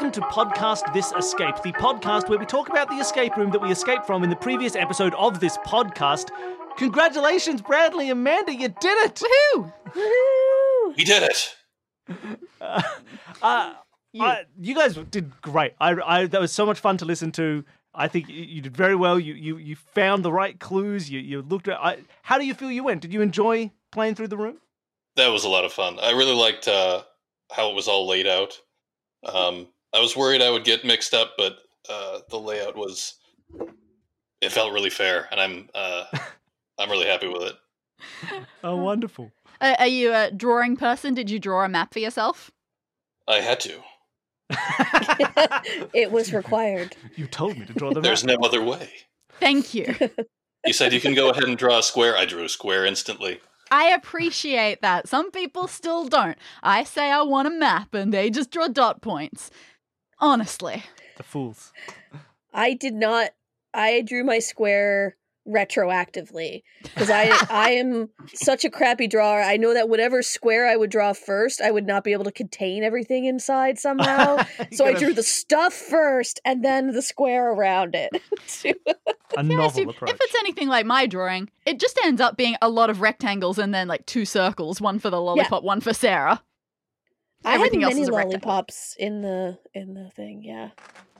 [0.00, 3.60] Welcome to Podcast This Escape, the podcast where we talk about the escape room that
[3.60, 6.30] we escaped from in the previous episode of this podcast.
[6.78, 9.22] Congratulations, Bradley and Amanda, you did it!
[9.94, 10.96] Woohoo!
[10.96, 11.54] We did it.
[13.42, 13.74] Uh,
[14.22, 15.74] I- you guys did great.
[15.78, 17.62] I, I, that was so much fun to listen to.
[17.94, 19.20] I think you, you did very well.
[19.20, 21.10] You, you, you found the right clues.
[21.10, 21.78] You, you looked at.
[21.78, 23.02] I, how do you feel you went?
[23.02, 24.56] Did you enjoy playing through the room?
[25.16, 25.98] That was a lot of fun.
[26.00, 27.02] I really liked uh,
[27.52, 28.54] how it was all laid out.
[29.26, 31.58] Um, I was worried I would get mixed up, but
[31.88, 33.14] uh, the layout was
[34.40, 36.04] it felt really fair, and I'm uh,
[36.78, 37.54] I'm really happy with it.
[38.64, 39.30] Oh, wonderful.
[39.60, 41.14] Uh, are you a drawing person?
[41.14, 42.50] Did you draw a map for yourself?
[43.28, 43.80] I had to.
[45.94, 46.96] it was required.
[47.16, 48.02] you told me to draw the map.
[48.02, 48.38] There's map.
[48.40, 48.90] no other way.
[49.38, 49.94] Thank you.
[50.66, 52.18] You said you can go ahead and draw a square.
[52.18, 53.40] I drew a square instantly.
[53.70, 55.08] I appreciate that.
[55.08, 56.36] Some people still don't.
[56.62, 59.50] I say I want a map and they just draw dot points.
[60.20, 60.82] Honestly.
[61.16, 61.72] The fools.
[62.52, 63.30] I did not.
[63.74, 65.16] I drew my square
[65.48, 69.40] retroactively because I I am such a crappy drawer.
[69.40, 72.32] I know that whatever square I would draw first, I would not be able to
[72.32, 74.44] contain everything inside somehow.
[74.72, 78.10] So I gotta- drew the stuff first and then the square around it.
[78.64, 78.74] a
[79.36, 79.82] Yeah, novel see.
[79.82, 80.10] approach.
[80.10, 83.58] If it's anything like my drawing, it just ends up being a lot of rectangles
[83.58, 86.42] and then like two circles, one for the lollipop, one for Sarah.
[87.44, 90.42] I had Everything else many is lollipops in the in the thing.
[90.42, 90.70] Yeah,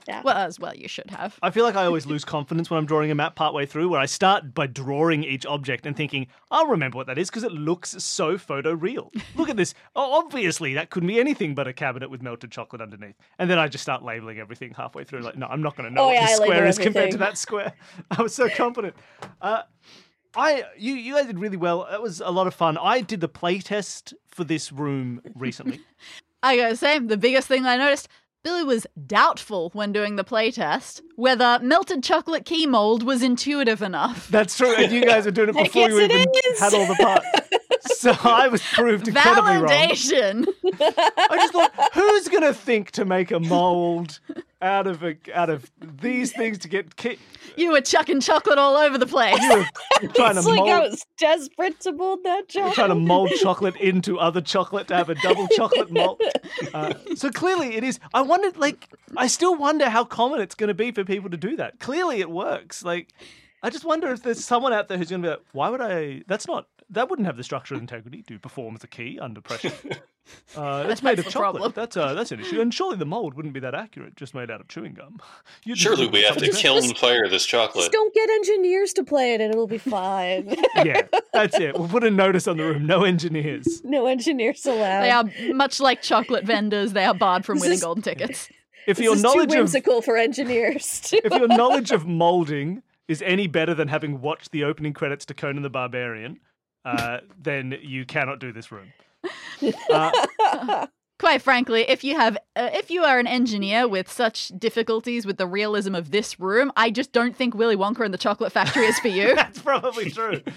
[0.07, 0.21] yeah.
[0.23, 1.37] Well, as well, you should have.
[1.41, 3.99] I feel like I always lose confidence when I'm drawing a map partway through, where
[3.99, 7.51] I start by drawing each object and thinking, I'll remember what that is because it
[7.51, 9.11] looks so photo real.
[9.35, 9.73] Look at this.
[9.95, 13.15] Oh, obviously, that couldn't be anything but a cabinet with melted chocolate underneath.
[13.39, 15.21] And then I just start labeling everything halfway through.
[15.21, 17.11] Like, no, I'm not going to know Oh, what yeah, this I square is compared
[17.11, 17.73] to that square.
[18.11, 18.95] I was so confident.
[19.41, 19.63] Uh,
[20.35, 21.87] I you you guys did really well.
[21.89, 22.77] That was a lot of fun.
[22.77, 25.81] I did the play test for this room recently.
[26.43, 28.07] I gotta say, the biggest thing I noticed
[28.43, 34.27] Billy was doubtful when doing the playtest whether melted chocolate key mold was intuitive enough.
[34.29, 36.59] That's true, and you guys are doing it before you even is.
[36.59, 37.27] had all the parts.
[37.99, 39.67] So I was proved incredibly wrong.
[39.67, 40.47] Validation.
[40.79, 44.19] I just thought, who's gonna think to make a mold
[44.61, 46.87] out of a, out of these things to get
[47.57, 49.39] you were chucking chocolate all over the place.
[49.41, 52.73] you were trying to it's like I mold was desperate to mold that job.
[52.73, 56.21] trying to mold chocolate into other chocolate to have a double chocolate mold.
[56.73, 57.99] Uh, so clearly it is.
[58.13, 61.37] I wondered, like, I still wonder how common it's going to be for people to
[61.37, 61.79] do that.
[61.79, 62.83] Clearly it works.
[62.83, 63.09] Like,
[63.63, 65.81] I just wonder if there's someone out there who's going to be like, why would
[65.81, 66.23] I?
[66.27, 66.67] That's not.
[66.91, 69.71] That wouldn't have the structural integrity to perform as a key under pressure.
[70.55, 71.61] Uh, it's made That's of the chocolate.
[71.61, 71.73] problem.
[71.75, 72.61] That's uh, that's an issue.
[72.61, 75.19] And surely the mold wouldn't be that accurate, just made out of chewing gum.
[75.65, 77.81] You'd Surely we have to something kiln fire this chocolate.
[77.81, 80.55] Just don't get engineers to play it and it'll be fine.
[80.85, 81.01] Yeah,
[81.33, 81.77] that's it.
[81.77, 82.85] We'll put a notice on the room.
[82.85, 83.81] No engineers.
[83.83, 85.01] no engineers allowed.
[85.01, 85.09] They
[85.49, 86.93] are much like chocolate vendors.
[86.93, 88.47] They are barred from This winning is- golden tickets.
[88.87, 91.01] If this your is too knowledge of whimsical for engineers.
[91.09, 95.25] to- if your knowledge of molding is any better than having watched the opening credits
[95.25, 96.39] to Conan the Barbarian,
[96.85, 98.93] uh, then you cannot do this room.
[99.91, 100.87] Uh,
[101.19, 105.37] Quite frankly, if you have, uh, if you are an engineer with such difficulties with
[105.37, 108.85] the realism of this room, I just don't think Willy Wonka and the Chocolate Factory
[108.85, 109.35] is for you.
[109.35, 110.41] that's probably true.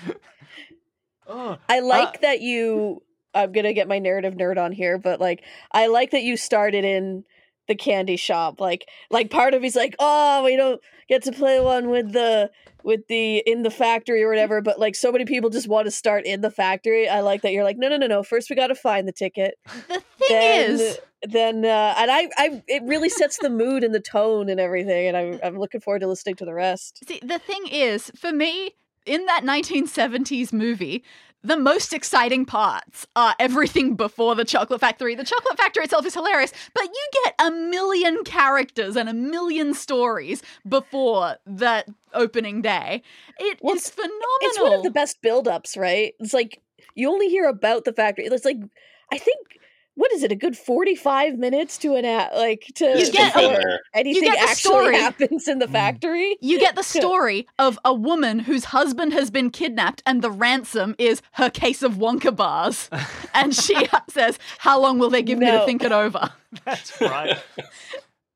[1.27, 3.03] Oh, I like Uh, that you.
[3.35, 5.43] I'm gonna get my narrative nerd on here, but like,
[5.73, 7.25] I like that you started in
[7.67, 8.61] the candy shop.
[8.61, 12.51] Like, like part of me's like, oh, we don't get to play one with the
[12.83, 14.61] with the in the factory or whatever.
[14.61, 17.09] But like, so many people just want to start in the factory.
[17.09, 18.23] I like that you're like, no, no, no, no.
[18.23, 19.55] First, we got to find the ticket.
[19.65, 23.95] the thing then, is, then, uh, and I, I, it really sets the mood and
[23.95, 25.09] the tone and everything.
[25.09, 27.01] And I'm, I'm looking forward to listening to the rest.
[27.09, 28.73] See, the thing is, for me,
[29.07, 31.05] in that 1970s movie,
[31.45, 35.15] the most exciting parts are everything before the Chocolate Factory.
[35.15, 39.75] The Chocolate Factory itself is hilarious, but you get a million characters and a million
[39.75, 43.03] stories before that opening day.
[43.39, 44.21] It is Well, it's- phenomenal.
[44.41, 46.15] It's one of the best build-ups, right?
[46.19, 46.63] It's like
[46.95, 48.25] you only hear about the factory.
[48.25, 48.59] It's like
[49.13, 49.39] I think
[49.97, 50.33] what is it?
[50.33, 53.81] A good forty-five minutes to an a like to You get Been before there.
[53.95, 54.97] anything get actually story.
[54.97, 55.73] happens in the Mm.
[55.73, 56.37] factory.
[56.41, 60.95] You get the story of a woman whose husband has been kidnapped, and the ransom
[60.99, 62.91] is her case of Wonka bars.
[63.35, 66.31] and she says, How long will they give me to think it over?
[66.65, 67.39] that's right.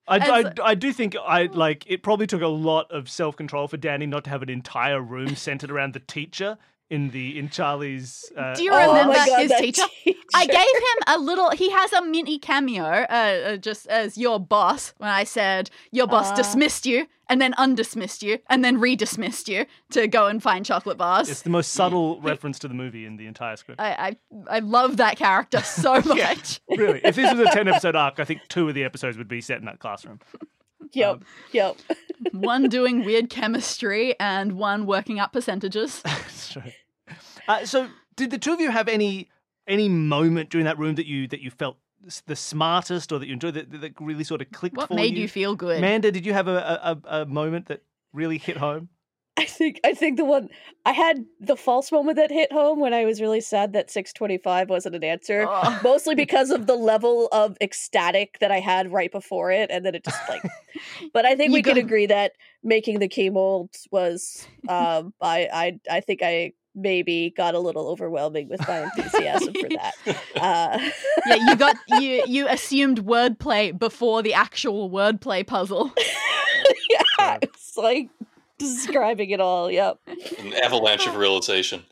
[0.07, 3.37] I, As- I, I do think I like it probably took a lot of self
[3.37, 6.57] control for Danny not to have an entire room centered around the teacher
[6.91, 8.31] in the in Charlie's.
[8.37, 9.83] Uh, Do you Oh remember my God, his that teacher?
[10.35, 11.51] I gave him a little.
[11.51, 14.95] He has a mini cameo, uh, uh, just as your boss.
[14.99, 16.37] When I said your boss Ah.
[16.37, 20.97] dismissed you, and then undismissed you, and then redismissed you to go and find chocolate
[20.97, 21.29] bars.
[21.29, 23.81] It's the most subtle reference to the movie in the entire script.
[23.81, 24.17] I,
[24.49, 26.61] I I love that character so much.
[26.69, 29.29] really, if this was a ten episode arc, I think two of the episodes would
[29.29, 30.21] be set in that classroom.
[30.93, 31.25] Yep.
[31.53, 31.77] Yep.
[32.33, 36.03] one doing weird chemistry and one working out percentages.
[36.05, 36.63] That's true.
[37.47, 39.29] Uh, so, did the two of you have any
[39.67, 41.77] any moment during that room that you that you felt
[42.27, 45.15] the smartest, or that you enjoyed that, that really sort of clicked What for made
[45.15, 45.23] you?
[45.23, 45.79] you feel good?
[45.79, 47.83] Amanda, did you have a, a, a moment that
[48.13, 48.89] really hit home?
[49.39, 50.49] I think I think the one
[50.85, 54.69] I had the false moment that hit home when I was really sad that 625
[54.69, 55.47] wasn't an answer.
[55.49, 55.81] Oh.
[55.85, 59.95] Mostly because of the level of ecstatic that I had right before it, and then
[59.95, 60.43] it just like.
[61.13, 62.33] But I think You we can agree that
[62.65, 64.47] making the key molds was.
[64.69, 69.69] Um, I I I think I maybe got a little overwhelming with my enthusiasm for
[69.71, 69.95] that.
[70.37, 70.79] Uh,
[71.27, 75.93] yeah, you got you you assumed wordplay before the actual wordplay puzzle.
[76.91, 78.09] yeah, it's like
[78.79, 79.71] describing it all.
[79.71, 79.99] Yep.
[80.39, 81.85] An avalanche of realization.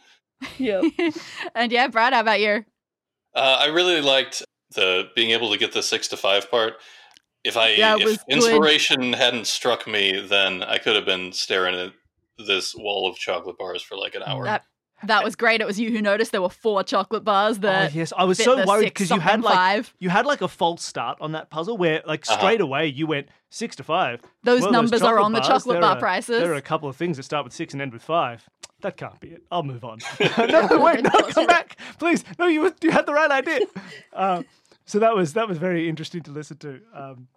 [0.59, 0.85] Yep.
[1.55, 2.65] and yeah, Brad, how about you?
[3.35, 4.43] Uh, I really liked
[4.75, 6.75] the being able to get the six to five part.
[7.45, 8.37] If I Yeah, it was if good.
[8.37, 11.93] inspiration hadn't struck me, then I could have been staring at
[12.45, 14.45] this wall of chocolate bars for like an hour.
[14.45, 14.65] That
[15.05, 15.61] that was great.
[15.61, 18.39] It was you who noticed there were four chocolate bars that oh yes, I was
[18.39, 19.95] so worried because you had like five.
[19.99, 22.39] you had like a false start on that puzzle where like Uh-huh.
[22.39, 24.21] straight away you went six to five.
[24.43, 26.41] Those Well, numbers are on the chocolate bar are- prices.
[26.41, 28.49] There are a couple of things that start with six and end with five.
[28.83, 29.43] That can't be it.
[29.51, 29.99] I'll move on.
[30.39, 32.25] no, wait, no, come back, please.
[32.39, 33.61] No, you you had the right idea.
[34.13, 34.45] Um,
[34.87, 36.81] so that was that was very interesting to listen to.
[36.95, 37.29] Um,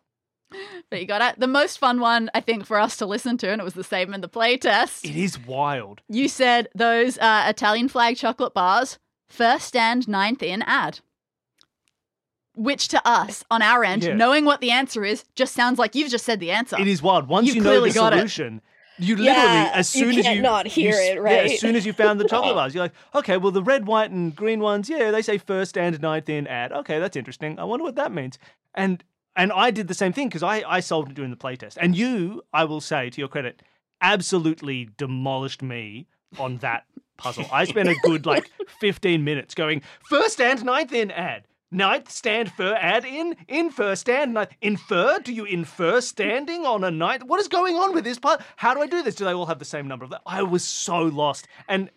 [0.90, 1.40] But you got it.
[1.40, 3.84] The most fun one, I think, for us to listen to, and it was the
[3.84, 5.06] same in the playtest.
[5.08, 6.02] it is wild.
[6.10, 8.98] You said those uh, Italian flag chocolate bars,
[9.28, 11.00] first and ninth in ad.
[12.56, 14.16] Which to us, on our end, Yeah.
[14.16, 16.78] knowing what the answer is, just sounds like you've just said the answer.
[16.80, 17.28] It is wild.
[17.30, 18.18] Once You you, know the got it.
[18.18, 18.62] solution,
[18.98, 21.52] you Yeah, literally as you soon as can't you not hear you it, yeah, right?
[21.52, 24.12] as soon as you found the chocolate bars, you're like, okay, well the red, white,
[24.12, 26.74] and green ones, yeah, they say first and ninth in ad.
[26.74, 27.58] Okay, that's interesting.
[27.60, 28.38] I wonder what that means.
[28.76, 29.04] And
[29.36, 31.78] and I did the same thing because I I solved it during the playtest.
[31.80, 33.62] And you, I will say to your credit,
[34.02, 36.86] absolutely demolished me on that
[37.18, 37.46] puzzle.
[37.52, 38.50] I spent a good like
[38.80, 41.46] 15 minutes going first and ninth in ad.
[41.72, 45.20] Ninth stand fur add in infer stand ninth infer.
[45.20, 47.24] Do you infer standing on a ninth?
[47.24, 48.42] What is going on with this part?
[48.56, 49.14] How do I do this?
[49.14, 50.22] Do they all have the same number of that?
[50.26, 51.48] I was so lost.
[51.68, 51.92] And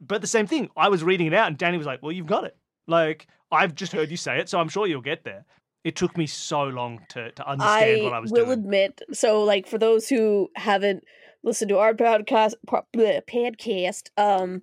[0.00, 0.70] but the same thing.
[0.76, 2.56] I was reading it out, and Danny was like, "Well, you've got it.
[2.88, 5.44] Like I've just heard you say it, so I'm sure you'll get there."
[5.84, 8.42] It took me so long to to understand I, what I was doing.
[8.42, 11.04] I will admit, so like for those who haven't
[11.42, 14.62] listened to our podcast, podcast, um,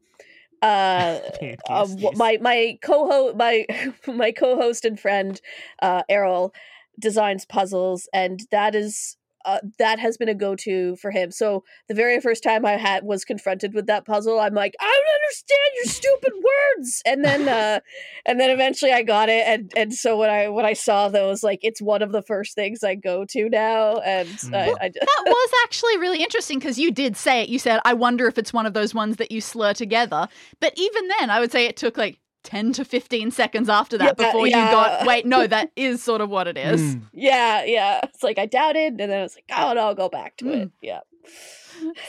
[0.62, 2.18] uh, Podcast, uh, yes.
[2.18, 3.66] my my co-host, my
[4.08, 5.42] my co-host and friend,
[5.82, 6.54] uh, Errol,
[7.00, 9.16] designs puzzles, and that is.
[9.46, 11.32] Uh, that has been a go-to for him.
[11.32, 14.86] So the very first time I had was confronted with that puzzle, I'm like, I
[14.86, 17.02] don't understand your stupid words.
[17.06, 17.80] And then, uh,
[18.26, 19.46] and then eventually I got it.
[19.48, 22.56] And and so when I when I saw those, like it's one of the first
[22.56, 23.98] things I go to now.
[23.98, 24.54] And Mm.
[24.56, 27.50] I, I that was actually really interesting because you did say it.
[27.50, 30.28] You said, I wonder if it's one of those ones that you slur together.
[30.60, 32.20] But even then, I would say it took like
[32.50, 34.66] 10 to 15 seconds after that Yeah, before yeah.
[34.66, 36.82] you got, wait, no, that is sort of what it is.
[36.96, 37.02] Mm.
[37.14, 38.02] yeah, yeah.
[38.04, 40.50] It's like I doubted, and then I was like, oh no, I'll go back to
[40.52, 40.72] it.
[40.82, 41.02] Yeah.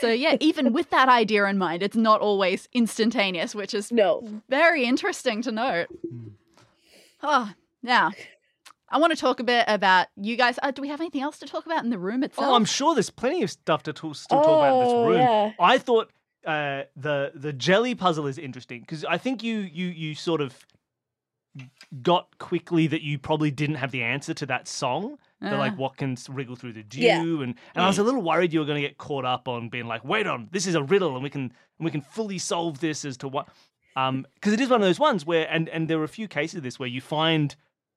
[0.00, 4.26] So, yeah, even with that idea in mind, it's not always instantaneous, which is No.
[4.48, 5.86] very interesting to note.
[6.06, 6.30] Mm.
[7.22, 8.10] Oh, now,
[8.88, 10.58] I want to talk a bit about you guys.
[10.62, 12.48] Uh, do we have anything else to talk about in the room itself?
[12.48, 15.06] Oh, I'm sure there's plenty of stuff to talk, still talk about in this Oh,
[15.06, 15.18] room.
[15.18, 15.52] yeah.
[15.60, 16.10] I thought
[16.46, 20.54] uh, the the jelly puzzle is interesting because I think you you you sort of
[22.02, 25.18] got quickly that you probably didn't have the answer to that song.
[25.40, 25.76] The like Uh.
[25.76, 27.20] what can wriggle through the dew, Yeah.
[27.20, 29.68] and and I was a little worried you were going to get caught up on
[29.70, 32.38] being like, wait on, this is a riddle, and we can and we can fully
[32.38, 33.48] solve this as to what,
[33.96, 36.28] um, because it is one of those ones where and and there are a few
[36.28, 37.56] cases of this where you find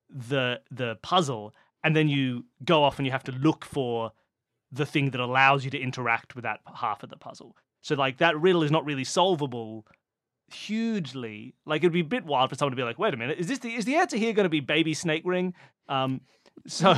[0.09, 4.13] the the puzzle and then you go off and you have to look for
[4.71, 7.55] the thing that allows you to interact with that half of the puzzle.
[7.83, 9.85] So like that riddle is not really solvable
[10.51, 11.53] hugely.
[11.65, 13.47] Like it'd be a bit wild for someone to be like, "Wait a minute, is
[13.47, 15.53] this the is the answer here going to be baby snake ring?"
[15.87, 16.21] Um,
[16.67, 16.95] so,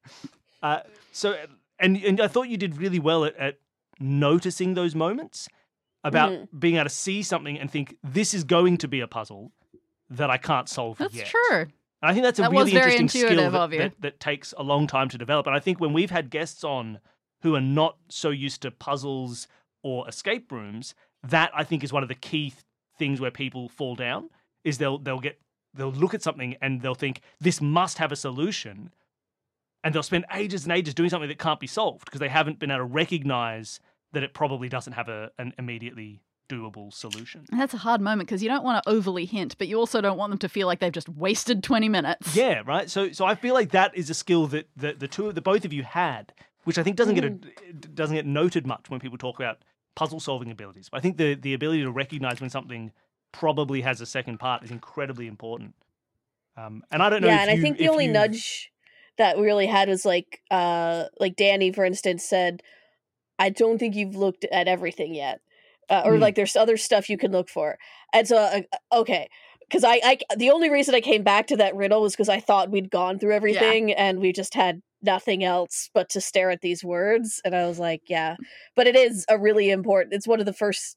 [0.62, 0.80] uh,
[1.12, 1.36] so
[1.78, 3.58] and and I thought you did really well at, at
[3.98, 5.48] noticing those moments
[6.04, 6.58] about Mm-hmm.
[6.58, 9.50] being able to see something and think this is going to be a puzzle
[10.10, 11.26] that I can't solve That's yet.
[11.26, 11.62] true.
[12.02, 14.86] And I think that's a That really interesting skill that, that, that takes a long
[14.86, 15.46] time to develop.
[15.48, 17.00] And I think when we've had guests on
[17.42, 19.48] who are not so used to puzzles
[19.82, 22.62] or escape rooms, that I think is one of the key th-
[22.98, 24.30] things where people fall down
[24.64, 25.40] is they'll they'll get
[25.74, 28.90] they'll look at something and they'll think this must have a solution
[29.84, 32.58] and they'll spend ages and ages doing something that can't be solved because they haven't
[32.58, 33.78] been able to recognize
[34.12, 37.44] that it probably doesn't have a, an immediately doable solution.
[37.50, 40.00] And that's a hard moment because you don't want to overly hint, but you also
[40.00, 42.34] don't want them to feel like they've just wasted 20 minutes.
[42.34, 42.88] Yeah, right.
[42.90, 45.64] So so I feel like that is a skill that the, the two the both
[45.64, 46.32] of you had,
[46.66, 47.30] which I think doesn't get a,
[47.94, 49.58] doesn't get noted much when people talk about
[49.94, 50.88] puzzle solving abilities.
[50.90, 52.92] But I think the the ability to recognize when something
[53.32, 55.74] probably has a second part is incredibly important.
[56.56, 57.28] Um, and I don't know.
[57.28, 58.72] yeah, if and you- I think the only you- nudge
[59.18, 62.62] that we really had was like uh like Danny for instance said
[63.38, 65.40] I don't think you've looked at everything yet.
[65.88, 66.20] Uh, or Hmm.
[66.22, 67.78] like there's other stuff you can look for.
[68.12, 69.28] And so uh, okay,
[69.70, 72.40] cuz I I the only reason I came back to that riddle was cuz I
[72.40, 76.60] thought we'd gone through everything and we just had nothing else but to stare at
[76.62, 78.36] these words and I was like, yeah.
[78.74, 80.96] But it is a really important it's one of the first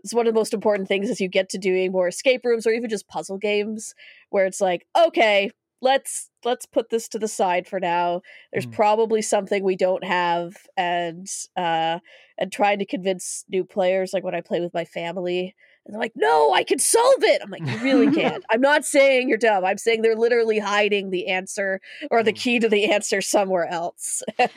[0.00, 2.66] it's one of the most important things as you get to doing more escape rooms
[2.66, 3.94] or even just puzzle games
[4.30, 8.20] where it's like, okay, let's let's put this to the side for now.
[8.52, 8.66] There's Mm.
[8.66, 12.00] probably something we don't have and uh
[12.38, 15.54] and trying to convince new players like when I play with my family
[15.86, 18.84] and they're like, "No, I can solve it." I'm like, "You really can't." I'm not
[18.84, 19.64] saying you're dumb.
[19.64, 22.36] I'm saying they're literally hiding the answer or the Mm.
[22.36, 24.22] key to the answer somewhere else.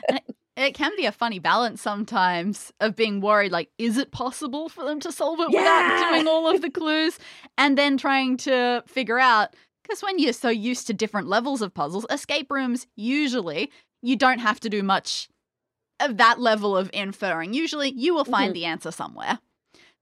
[0.60, 4.84] It can be a funny balance sometimes of being worried, like, is it possible for
[4.84, 5.60] them to solve it Yeah.
[5.60, 7.16] without doing all of the clues?
[7.56, 9.54] And then trying to figure out,
[9.84, 13.70] because when you're so used to different levels of puzzles, escape rooms, usually,
[14.02, 15.28] you don't have to do much
[16.00, 17.54] of that level of inferring.
[17.54, 18.54] Usually, you will find Mhm.
[18.54, 19.38] the answer somewhere.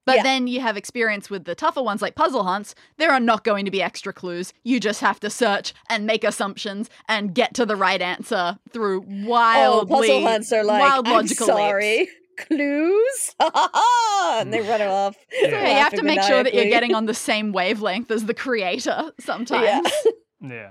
[0.06, 0.22] But Yeah.
[0.22, 2.74] then you have experience with the tougher ones like puzzle hunts.
[2.96, 4.52] There are not going to be extra clues.
[4.64, 9.04] You just have to search and make assumptions and get to the right answer through
[9.28, 11.56] oh, puzzle hunts are like, wild "I'm logical leaps.
[11.58, 15.16] sorry." Clues, and they run off.
[15.32, 15.48] Yeah.
[15.48, 18.34] Yeah, you have to make sure that you're getting on the same wavelength as the
[18.34, 19.64] creator sometimes.
[19.64, 20.10] Yeah.
[20.54, 20.70] Yeah,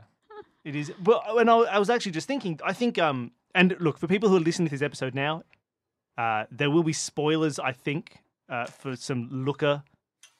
[0.63, 0.91] it is.
[1.03, 4.29] Well, and I, I was actually just thinking, I think, um, and look for people
[4.29, 5.41] who are listening to this episode now,
[6.19, 7.57] uh, there will be spoilers.
[7.57, 8.17] I think
[8.49, 9.83] uh, for some looker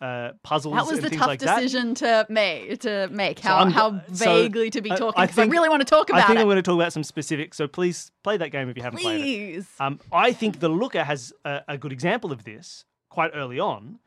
[0.02, 0.76] uh, puzzles.
[0.76, 1.56] That was and the tough like that.
[1.62, 2.80] decision to make.
[2.82, 5.14] To make So how I'm- how so, vaguely to be talking.
[5.16, 6.24] I I really want to talk about.
[6.24, 6.42] I think it.
[6.42, 7.58] I'm going to talk about some specifics.
[7.58, 9.24] So please play that game if you haven't played it.
[9.24, 9.68] Please.
[9.80, 14.00] Um, I think the Looker has a, a good example of this quite early on,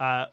[0.00, 0.26] uh,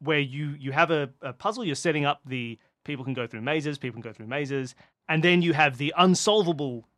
[0.00, 1.64] where you you have a, a puzzle.
[1.64, 4.74] You're setting up the people can go through mazes, people can go through mazes,
[5.08, 6.88] and then you have the unsolvable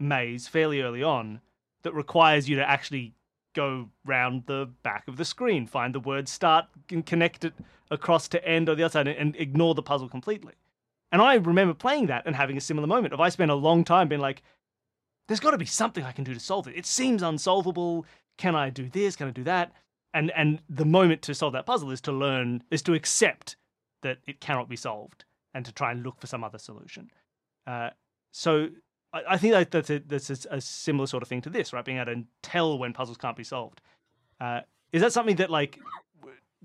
[0.00, 1.40] maze fairly early on
[1.82, 3.14] that requires you to actually
[3.58, 7.54] go round the back of the screen, find the word start, and connect it
[7.90, 10.54] across to end or the other side, and, and ignore the puzzle completely.
[11.10, 13.14] And I remember playing that and having a similar moment.
[13.14, 14.42] If I spent a long time being like,
[15.26, 16.76] there's got to be something I can do to solve it.
[16.76, 18.06] It seems unsolvable.
[18.36, 19.16] Can I do this?
[19.16, 19.72] Can I do that?
[20.14, 23.56] And and the moment to solve that puzzle is to learn is to accept
[24.02, 27.10] that it cannot be solved and to try and look for some other solution.
[27.66, 27.90] Uh,
[28.32, 28.68] so
[29.26, 31.72] I, I think that that's a, that's a, a similar sort of thing to this,
[31.72, 31.84] right?
[31.84, 33.80] Being able to tell when puzzles can't be solved.
[34.40, 34.60] Uh,
[34.92, 35.78] is that something that like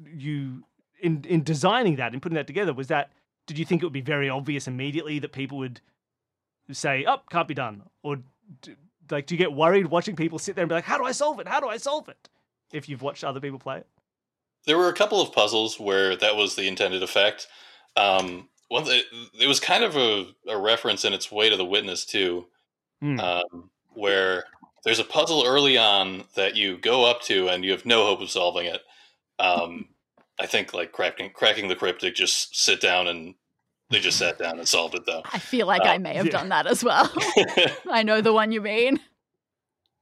[0.06, 0.64] you
[1.02, 3.12] in in designing that and putting that together was that
[3.46, 5.82] did you think it would be very obvious immediately that people would
[6.72, 8.18] say, "Oh, can't be done," or
[8.62, 8.76] d-
[9.12, 11.12] like do you get worried watching people sit there and be like, "How do I
[11.12, 11.48] solve it?
[11.48, 12.30] How do I solve it?"
[12.72, 13.88] If you've watched other people play it.
[14.66, 17.48] There were a couple of puzzles where that was the intended effect.
[17.96, 19.06] Um, one, it,
[19.40, 22.48] it was kind of a, a reference in its way to the witness too,
[23.02, 23.20] Hmm.
[23.20, 24.46] um, where
[24.86, 28.22] there's a puzzle early on that you go up to and you have no hope
[28.22, 28.82] of solving it.
[29.40, 29.90] Um,
[30.40, 33.36] I think like cracking cracking the cryptic, just sit down and
[33.90, 35.22] they just sat down and solved it though.
[35.32, 36.32] I feel like uh, I may have yeah.
[36.32, 37.12] done that as well.
[37.92, 39.00] I know the one you mean.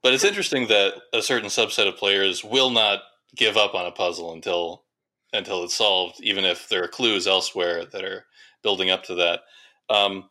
[0.02, 3.00] But it's interesting that a certain subset of players will not
[3.36, 4.84] give up on a puzzle until
[5.32, 8.26] until it's solved, even if there are clues elsewhere that are
[8.62, 9.40] building up to that.
[9.90, 10.30] Um,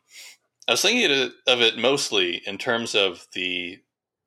[0.68, 3.78] I was thinking of it mostly in terms of the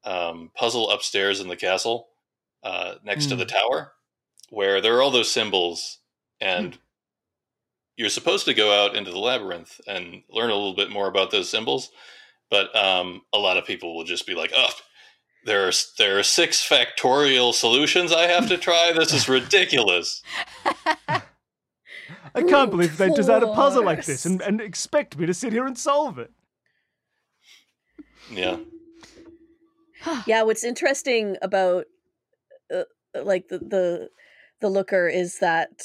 [0.03, 2.09] um, puzzle upstairs in the castle
[2.63, 3.93] uh, next to the tower,
[4.49, 5.99] where there are all those symbols,
[6.41, 6.77] and
[7.95, 11.31] you're supposed to go out into the labyrinth and learn a little bit more about
[11.31, 11.91] those symbols.
[12.49, 14.69] But um, a lot of people will just be like, "Oh,
[15.45, 18.91] there are there are six factorial solutions I have to try.
[18.93, 20.21] This is ridiculous."
[22.33, 25.53] I can't believe they design a puzzle like this and, and expect me to sit
[25.53, 26.31] here and solve it.
[28.31, 28.57] Yeah,
[30.25, 31.85] yeah what's interesting about
[32.73, 32.83] uh,
[33.23, 34.09] like the, the
[34.61, 35.81] the looker is that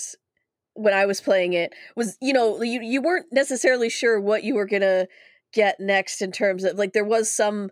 [0.75, 4.55] when i was playing it was you know you, you weren't necessarily sure what you
[4.55, 5.07] were gonna
[5.53, 7.71] get next in terms of like there was some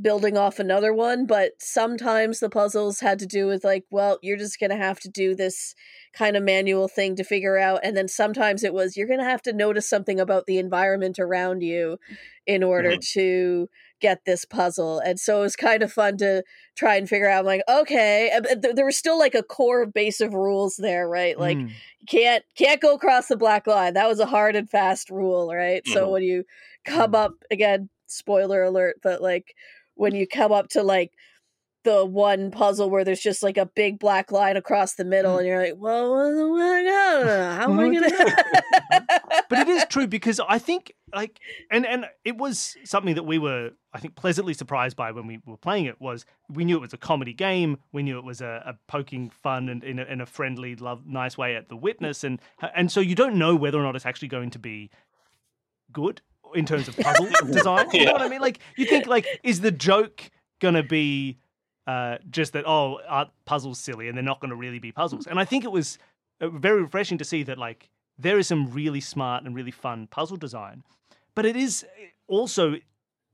[0.00, 4.36] building off another one, but sometimes the puzzles had to do with like, well, you're
[4.36, 5.74] just going to have to do this
[6.12, 9.24] kind of manual thing to figure out and then sometimes it was you're going to
[9.24, 11.98] have to notice something about the environment around you
[12.46, 13.06] in order Mhm.
[13.12, 13.68] to
[14.00, 14.98] get this puzzle.
[14.98, 16.42] And so it was kind of fun to
[16.76, 18.40] try and figure out like, okay,
[18.74, 21.38] there was still like a core base of rules there, right?
[21.38, 21.80] Like Mm.
[22.08, 23.94] can't can't go across the black line.
[23.94, 25.86] That was a hard and fast rule, right?
[25.86, 26.10] So Mhm.
[26.10, 26.44] when you
[26.84, 27.14] come Mhm.
[27.14, 29.54] up again, spoiler alert, but like
[30.00, 31.12] when you come up to like
[31.84, 35.38] the one puzzle where there's just like a big black line across the middle, mm.
[35.38, 39.20] and you're like, well, what am I gonna- how am I gonna?
[39.50, 41.38] but it is true because I think like
[41.70, 45.40] and and it was something that we were I think pleasantly surprised by when we
[45.44, 48.40] were playing it was we knew it was a comedy game we knew it was
[48.40, 51.76] a, a poking fun and in a, in a friendly love nice way at the
[51.76, 52.40] witness and
[52.74, 54.90] and so you don't know whether or not it's actually going to be
[55.92, 56.22] good
[56.54, 58.40] in terms of puzzle design you know what I mean?
[58.40, 60.30] Like you think like is the joke
[60.60, 61.38] gonna be
[61.86, 65.26] uh, just that oh are puzzles silly and they're not going to really be puzzles?
[65.26, 65.98] And i think it was
[66.40, 70.06] uh, very refreshing to see that like there is some really smart and really fun
[70.06, 70.82] puzzle design
[71.34, 72.76] but it is uh, also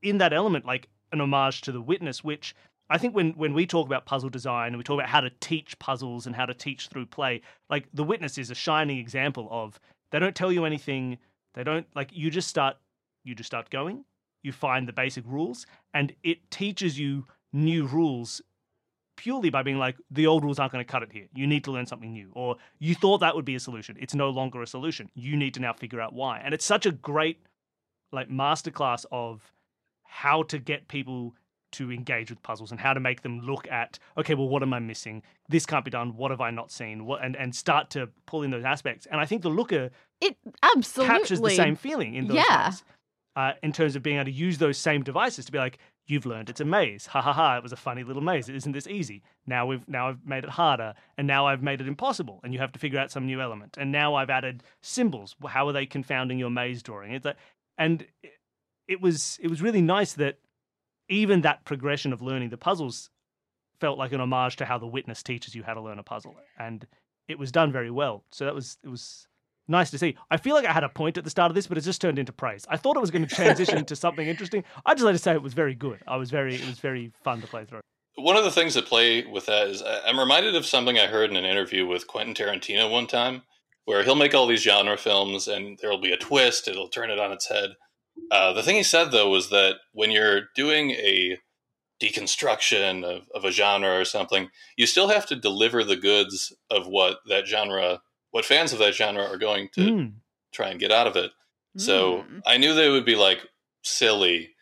[0.03, 2.55] in that element like an homage to the witness which
[2.91, 5.31] i think when when we talk about puzzle design and we talk about how to
[5.41, 9.49] teach puzzles and how to teach through play like the witness is a shining example
[9.51, 9.79] of
[10.11, 11.19] they don't tell you anything
[11.55, 12.77] they don't like you just start
[13.27, 14.05] you just start going
[14.43, 18.41] you find the basic rules and it teaches you new rules
[19.17, 21.27] purely by being like the old rules aren't going to cut it here.
[21.35, 23.97] You need to learn something new or you thought that would be a solution.
[23.99, 25.09] It's no longer a solution.
[25.15, 26.41] You need to now figure out why.
[26.45, 27.41] And it's such a great
[28.13, 29.53] like masterclass of
[30.05, 31.35] how to get people
[31.73, 34.73] to engage with puzzles and how to make them look at okay well what am
[34.73, 35.23] i missing?
[35.49, 36.17] This can't be done.
[36.17, 37.05] What have i not seen?
[37.05, 39.07] What and, and start to pull in those aspects.
[39.11, 39.91] And i think the looker
[40.21, 42.67] It absolutely captures the same feeling in those Yeah.
[42.67, 42.85] ways.
[43.37, 46.25] Uh, in terms of being able to use those same devices to be like, you've
[46.25, 47.05] learned it's a maze.
[47.07, 47.59] Ha ha ha!
[47.59, 48.49] It was a funny little maze.
[48.49, 49.23] Isn't this easy?
[49.47, 52.61] Now we've now I've made it harder, and now I've made it impossible, and you
[52.61, 53.77] have to figure out some new element.
[53.79, 55.37] And now I've added symbols.
[55.47, 57.13] How are they confounding your maze drawing?
[57.13, 57.37] It's like,
[57.77, 58.33] and it,
[58.89, 60.39] it was it was really nice that
[61.09, 63.11] even that progression of learning the puzzles
[63.81, 66.37] felt like an homage to how the witness teaches you how to learn a puzzle,
[66.59, 66.87] and
[67.29, 68.25] it was done very well.
[68.31, 69.29] So that was it was
[69.69, 70.17] nice to see.
[70.31, 72.01] I feel like I had a point at the start of this, but it just
[72.01, 72.67] turned into praise.
[72.69, 74.65] I thought it was going to transition to something interesting.
[74.85, 76.01] I just like to say it was very good.
[76.07, 77.81] I was very it was very fun to play through.
[78.17, 81.31] One of the things that play with that is I'm reminded of something I heard
[81.31, 83.43] in an interview with Quentin Tarantino one time,
[83.85, 87.11] where he'll make all these genre films and there will be a twist, it'll turn
[87.11, 87.71] it on its head.
[88.31, 91.39] Uh, the thing he said though was that when you're doing a
[92.03, 96.87] deconstruction of, of a genre or something, you still have to deliver the goods of
[96.87, 98.01] what that genre,
[98.37, 100.13] what fans of that genre are going to Mm.
[100.53, 101.33] try and get out of it.
[101.79, 102.43] So Mm.
[102.47, 103.41] I knew they would be like
[103.83, 104.55] silly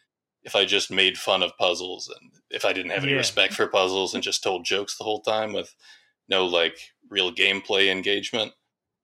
[0.44, 3.18] if I just made fun of puzzles and if I didn't have any Yeah.
[3.18, 5.74] respect for puzzles and just told jokes the whole time with
[6.28, 8.52] no like real gameplay engagement.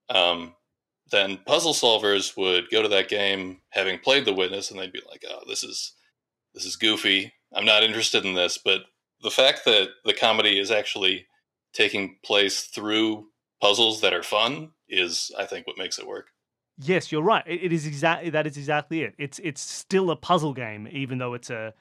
[0.09, 0.55] Um,
[1.07, 5.01] then puzzle solvers would go to that game having played The Witness and they'd be
[5.09, 5.93] like, "Oh, this is
[6.53, 7.33] this is goofy.
[7.53, 8.85] I'm not interested in this." But
[9.21, 11.27] the fact that the comedy is actually
[11.73, 13.30] taking place through
[13.61, 16.27] puzzles that are fun is, I think, what makes it work.
[16.77, 17.43] Yes, you're right.
[17.47, 19.13] It, it is exactly that is exactly it.
[19.17, 21.73] It's it's still a puzzle game, even though it's a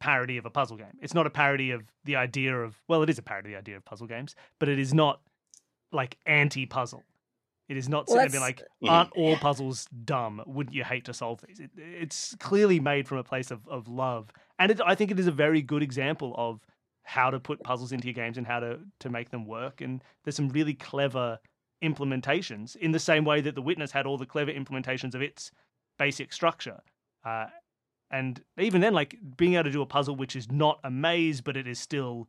[0.00, 0.98] parody of a puzzle game.
[1.00, 3.58] It's not a parody of the idea of well, it is a parody of the
[3.58, 5.20] idea of puzzle games, but it is not
[5.92, 7.04] like anti-puzzle.
[7.68, 8.90] It is not Well, sitting there like, Mhm.
[8.90, 10.42] aren't all puzzles dumb?
[10.46, 11.60] Wouldn't you hate to solve these?
[11.60, 15.20] It, it's clearly made from a place of, of love, and it, I think it
[15.20, 16.60] is a very good example of
[17.08, 19.80] how to put puzzles into your games and how to to make them work.
[19.80, 21.38] And there's some really clever
[21.82, 25.50] implementations in the same way that the witness had all the clever implementations of its
[25.98, 26.80] basic structure.
[27.24, 27.46] Uh,
[28.10, 31.40] and even then, like being able to do a puzzle which is not a maze,
[31.40, 32.28] but it is still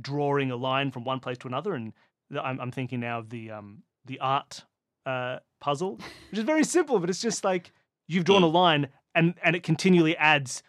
[0.00, 1.74] drawing a line from one place to another.
[1.74, 1.92] And
[2.40, 4.64] I'm, I'm thinking now of the um, the art
[5.04, 5.98] uh, puzzle,
[6.30, 7.72] which is very simple, but it's just like
[8.06, 10.62] you've drawn a line, and and it continually adds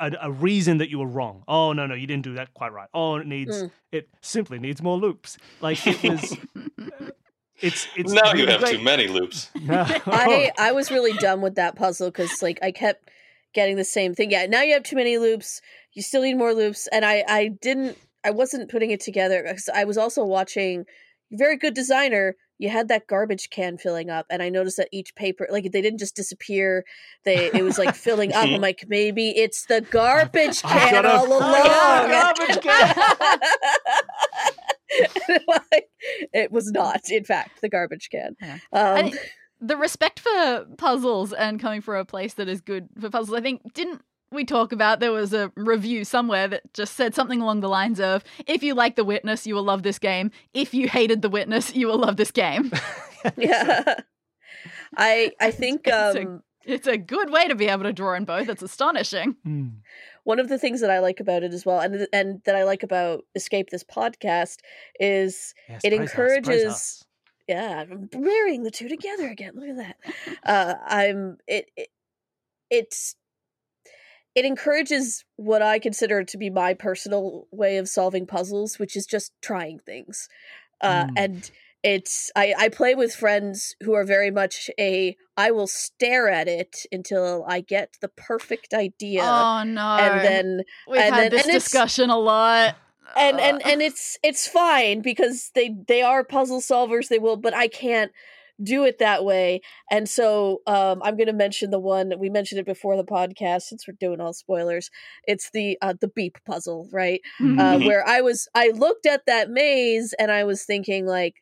[0.00, 1.44] a, a reason that you were wrong.
[1.46, 2.88] Oh no, no, you didn't do that quite right.
[2.94, 3.70] Oh, it needs Mm.
[3.92, 5.38] it simply needs more loops.
[5.60, 6.36] Like it was.
[7.62, 8.78] It's it's now you have great.
[8.78, 9.50] too many loops.
[9.60, 9.84] No.
[10.06, 13.10] I I was really dumb with that puzzle because like I kept
[13.52, 14.30] getting the same thing.
[14.30, 15.60] Yeah, now you have too many loops.
[15.92, 19.68] You still need more loops, and I I didn't I wasn't putting it together because
[19.74, 20.86] I was also watching.
[21.32, 22.34] Very good designer.
[22.60, 25.80] You had that garbage can filling up, and I noticed that each paper, like they
[25.80, 26.84] didn't just disappear.
[27.24, 28.44] They it was like filling up.
[28.44, 32.10] I'm like, maybe it's the garbage I've can got a all full along.
[32.10, 32.94] garbage can.
[35.46, 35.88] Like,
[36.32, 38.36] it was not, in fact, the garbage can.
[38.40, 38.54] Yeah.
[38.72, 39.12] Um, I-
[39.60, 43.42] the respect for puzzles and coming from a place that is good for puzzles, I
[43.42, 44.00] think, didn't
[44.32, 48.00] we talk about there was a review somewhere that just said something along the lines
[48.00, 51.28] of if you like the witness you will love this game if you hated the
[51.28, 52.70] witness you will love this game
[53.36, 54.00] yeah.
[54.96, 58.14] I I think It's a- um it's a good way to be able to draw
[58.14, 59.68] in both it's astonishing Hmm.
[60.24, 62.64] one of the things that I like about it as well, and and that I
[62.64, 64.58] like about Escape this podcast
[65.00, 67.04] is Yes, It praise us, encourages- us.
[67.48, 69.52] yeah, I'm marrying the two together again.
[69.56, 69.96] Look at that.
[70.44, 71.88] Uh, I'm it, it
[72.70, 73.16] it's
[74.34, 79.06] it encourages what I consider to be my personal way of solving puzzles, which is
[79.06, 80.28] just trying things.
[80.80, 81.12] Uh, Mm.
[81.16, 81.50] And
[81.82, 86.46] it's I, I play with friends who are very much a I will stare at
[86.46, 91.46] it until I get the perfect idea, oh no and then we've and had then-
[91.46, 92.76] this discussion a lot
[93.16, 97.52] and and and it's it's fine because they they are puzzle solvers they will but
[97.54, 98.12] i can't
[98.62, 102.58] do it that way and so um i'm going to mention the one we mentioned
[102.60, 104.90] it before the podcast since we're doing all spoilers
[105.24, 107.20] it's the uh the beep puzzle right?
[107.38, 107.86] Uh Mhm.
[107.86, 111.34] where i was i looked at that maze and i was thinking like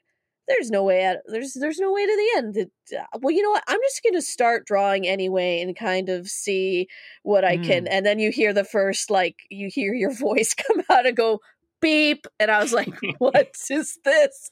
[0.46, 2.56] there's no way out there's there's no way to the end.
[2.56, 3.64] It- uh, well you know what?
[3.68, 6.86] I'm just going to start drawing anyway and kind of see
[7.22, 10.82] what i can and then you hear the first like you hear your voice come
[10.90, 11.40] out and go
[11.82, 14.50] beep and i was like what is this?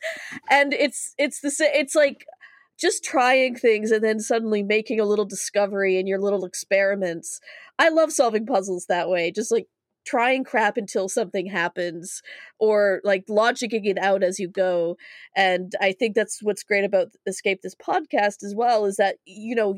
[0.50, 2.24] And it's it's the it's like
[2.78, 7.40] just trying things and then suddenly making a little discovery in your little experiments.
[7.78, 9.66] I love solving puzzles that way just like
[10.06, 12.22] trying crap until something happens
[12.58, 14.96] or like logicking it out as you go
[15.34, 19.54] and i think that's what's great about escape this podcast as well is that you
[19.54, 19.76] know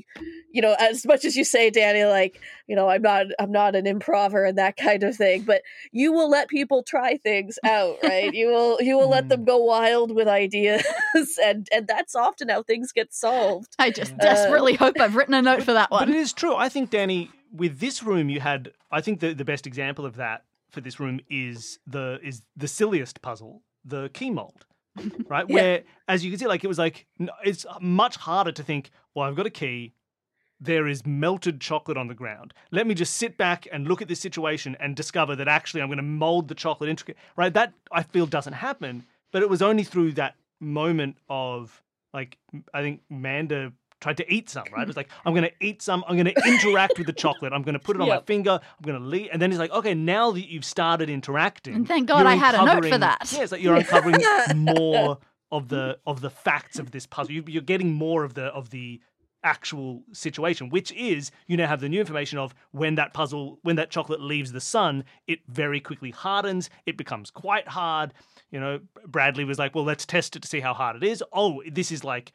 [0.53, 3.75] you know as much as you say danny like you know i'm not i'm not
[3.75, 7.97] an improver and that kind of thing but you will let people try things out
[8.05, 10.85] right you will you will let them go wild with ideas
[11.43, 15.35] and and that's often how things get solved i just Uh, desperately hope i've written
[15.35, 16.07] a note for that one.
[16.07, 16.55] But it is true.
[16.55, 18.73] I think, Danny, with this room, you had.
[18.91, 22.69] I think the, the best example of that for this room is the is the
[22.69, 24.67] silliest puzzle, the key mold,
[25.29, 25.49] right?
[25.49, 25.55] Yeah.
[25.55, 27.07] Where, as you can see, like it was like
[27.45, 28.91] it's much harder to think.
[29.15, 29.95] Well, I've got a key.
[30.61, 32.53] There is melted chocolate on the ground.
[32.73, 35.89] Let me just sit back and look at this situation and discover that actually I'm
[35.89, 37.17] going to mold the chocolate intricate.
[37.37, 37.55] Right?
[37.55, 39.05] That I feel doesn't happen.
[39.31, 41.83] But it was only through that moment of
[42.13, 42.39] like
[42.75, 44.83] I think Manda tried to eat some, right?
[44.83, 46.05] It was like, I'm going to eat some.
[46.07, 47.53] I'm going to interact with the chocolate.
[47.53, 48.61] I'm going to put it on my finger.
[48.63, 49.29] I'm going to leave.
[49.33, 51.75] And then he's like, okay, now that you've started interacting.
[51.75, 53.33] And thank God I had a note for that.
[53.33, 54.17] Yeah, it's like you're uncovering
[54.57, 55.19] more
[55.51, 57.33] of the of the facts of this puzzle.
[57.33, 59.01] You, you're getting more of the of the
[59.45, 63.77] actual situation, which is you now have the new information of when that puzzle, when
[63.77, 66.71] that chocolate leaves the sun, it very quickly hardens.
[66.87, 68.13] It becomes quite hard.
[68.51, 71.23] You know, Bradley was like, well, let's test it to see how hard it is.
[71.33, 72.33] Oh, this is like t-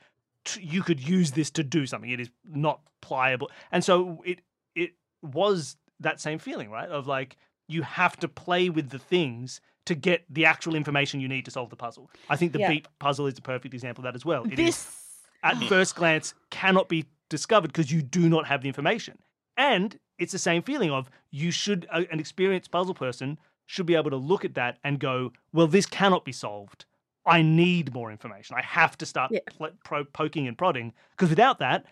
[0.60, 2.10] you could use this to do something.
[2.10, 4.42] It is not pliable, and so it
[4.76, 6.90] it was that same feeling, right?
[6.90, 11.28] Of like you have to play with the things to get the actual information you
[11.28, 12.10] need to solve the puzzle.
[12.30, 12.70] I think the Yeah.
[12.70, 14.44] beep puzzle is a perfect example of that as well.
[14.46, 18.68] It is this at first glance cannot be discovered because you do not have the
[18.68, 19.18] information.
[19.58, 24.10] And it's the same feeling of you should an experienced puzzle person should be able
[24.10, 26.86] to look at that and go, well, this cannot be solved.
[27.26, 28.56] I need more information.
[28.58, 29.40] I have to start Yeah.
[29.58, 31.86] pl- pro- poking and prodding because without that,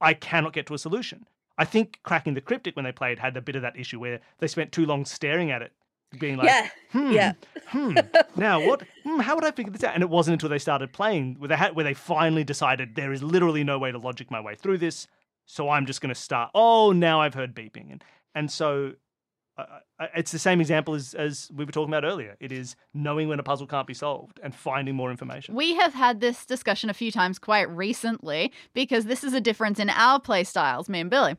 [0.00, 1.26] I cannot get to a solution.
[1.58, 4.20] I think cracking the cryptic when they played had a bit of that issue where
[4.38, 5.72] they spent too long staring at it,
[6.18, 7.32] being like, yeah hmm, yeah.
[7.66, 7.96] hmm,
[8.36, 8.82] now what?
[9.04, 9.94] Hmm, how would I figure this out?
[9.94, 13.12] And it wasn't until they started playing where they had, where they finally decided there
[13.12, 15.06] is literally no way to logic my way through this.
[15.46, 16.50] So I'm just going to start.
[16.54, 18.92] Oh, now I've heard beeping, and and so
[20.14, 22.36] it's the same example as as we were talking about earlier.
[22.40, 25.54] It is knowing when a puzzle can't be solved and finding more information.
[25.54, 29.78] We have had this discussion a few times quite recently because this is a difference
[29.78, 31.36] in our play styles, me and Billy.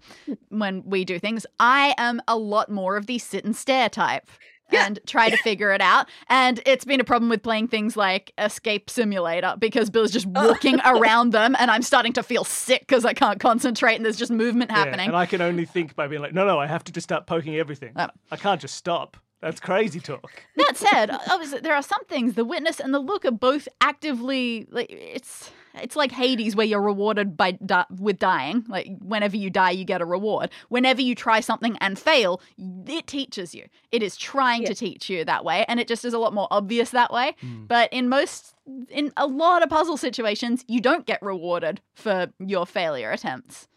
[0.50, 4.30] When we do things, I am a lot more of the sit and stare type.
[4.74, 4.86] Yeah.
[4.86, 6.08] And try to figure it out.
[6.30, 10.50] And it's been a problem with playing things like Escape Simulator because Bill's just oh.
[10.50, 14.18] walking around them and I'm starting to feel sick because I can't concentrate and there's
[14.18, 15.08] just movement Yeah, happening.
[15.08, 17.28] and I can only think by being like, no, no, I have to just start
[17.28, 17.94] poking everything.
[17.96, 18.08] Oh.
[18.32, 19.18] I can't just stop.
[19.42, 20.44] That's crazy talk.
[20.56, 22.36] That said, obviously there are some things.
[22.36, 27.36] The witness and the Looker both actively like it's it's like Hades where you're rewarded
[27.36, 28.66] by di- with dying.
[28.68, 30.52] Like whenever you die, you get a reward.
[30.70, 32.42] Whenever you try something and fail,
[32.88, 33.66] it teaches you.
[33.92, 34.70] It is trying Yeah.
[34.70, 37.36] to teach you that way, and it just is a lot more obvious that way.
[37.42, 37.68] Mm.
[37.68, 38.54] But in most,
[38.90, 43.68] in a lot of puzzle situations, you don't get rewarded for your failure attempts.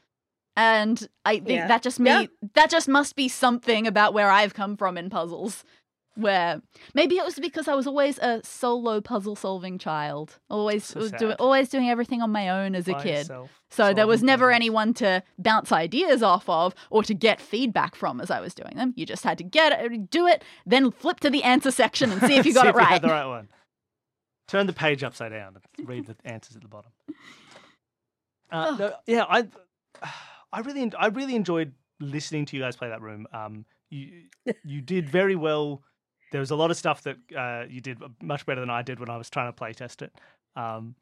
[0.59, 1.67] And I think Yeah.
[1.69, 2.27] that just me Yeah.
[2.55, 5.65] that just must be something about where I've come from in puzzles.
[6.17, 6.61] Where
[6.95, 11.13] maybe it was because I was always a solo puzzle solving child, always So was
[11.13, 13.19] doing always doing everything on my own as a By kid.
[13.19, 14.57] yourself, So there was never puzzles.
[14.57, 18.77] anyone to bounce ideas off of or to get feedback from as I was doing
[18.77, 18.93] them.
[18.97, 22.21] You just had to get it, do it, then flip to the answer section and
[22.23, 23.03] see if you got it you had right.
[23.03, 23.49] the right one.
[24.49, 26.93] Turn the page upside down and read the answers at the bottom.
[28.51, 28.77] Uh, Oh.
[28.79, 29.49] no, yeah, I,
[30.53, 33.27] I really, I really enjoyed listening to you guys play that room.
[33.33, 34.25] Um, you,
[34.65, 35.83] you did very well.
[36.33, 38.99] There was a lot of stuff that uh, you did much better than I did
[39.01, 40.13] when I was trying to play test it.
[40.57, 40.95] Um,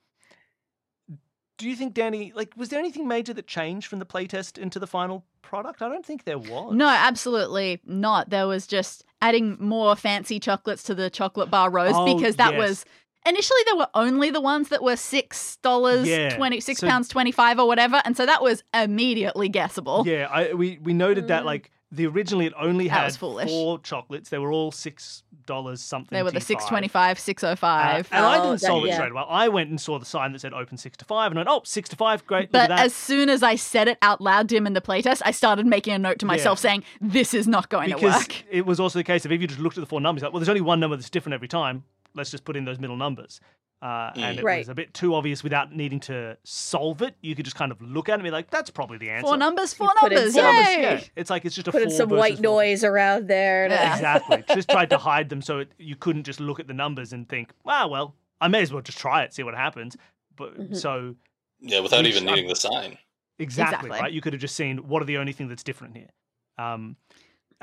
[1.57, 4.81] do you think, Danny, like, was there anything major that changed from the playtest into
[4.81, 5.83] the final product?
[5.83, 6.75] I don't think there was.
[6.75, 8.31] No, absolutely not.
[8.31, 12.55] There was just adding more fancy chocolates to the chocolate bar rows Oh, because that
[12.55, 12.59] yes.
[12.59, 12.85] was
[13.25, 17.09] initially there were only the ones that were six dollars Yeah, twenty six so- pounds
[17.09, 20.03] twenty five or whatever, and so that was immediately guessable.
[20.07, 21.47] Yeah, I, we we noted that Mm.
[21.47, 23.17] like the originally it only That had
[23.49, 24.29] four chocolates.
[24.31, 26.17] They were all six dollars something.
[26.17, 26.43] They were the T5.
[26.45, 28.09] six twenty five, six oh Uh, five.
[28.11, 28.95] and I Oh, didn't that- solve it yeah.
[28.95, 29.23] straight away.
[29.29, 31.49] I went and saw the sign that said open six to five, and I went,
[31.51, 32.81] "Oh, six to five, great." But that.
[32.81, 35.67] as soon as I said it out loud to him in the playtest, I started
[35.67, 38.81] making a note to myself saying, "This is not going to because work." it was
[38.81, 40.49] also the case of if you just looked at the four numbers, like, well, there's
[40.49, 41.85] only one number that's different every time.
[42.15, 43.41] Let's just put in those middle numbers.
[43.85, 44.39] Uh, and Mm.
[44.39, 44.59] it Right.
[44.61, 47.17] was a bit too obvious without needing to solve it.
[47.21, 49.27] You could just kind of look at it and be like, "That's probably the answer."
[49.27, 50.83] Four numbers, four You put in numbers, some Four numbers, yay!
[50.83, 51.01] yeah.
[51.17, 52.43] It's like it's just a Put in four some white four.
[52.45, 53.69] noise around there.
[53.69, 53.93] to- Yeah.
[53.95, 54.43] Exactly.
[54.55, 57.29] just tried to hide them so it, you couldn't just look at the numbers and
[57.29, 59.99] think, "Wow, well, I may as well just try it, see what happens."
[60.35, 60.77] But Mhm.
[60.77, 61.15] so
[61.61, 62.97] Yeah, without We even shot- needing the sign.
[63.39, 63.41] exactly,
[63.89, 63.91] Exactly.
[63.91, 64.13] right.
[64.13, 66.09] You could have just seen what are the only thing that's different here.
[66.57, 66.97] Um,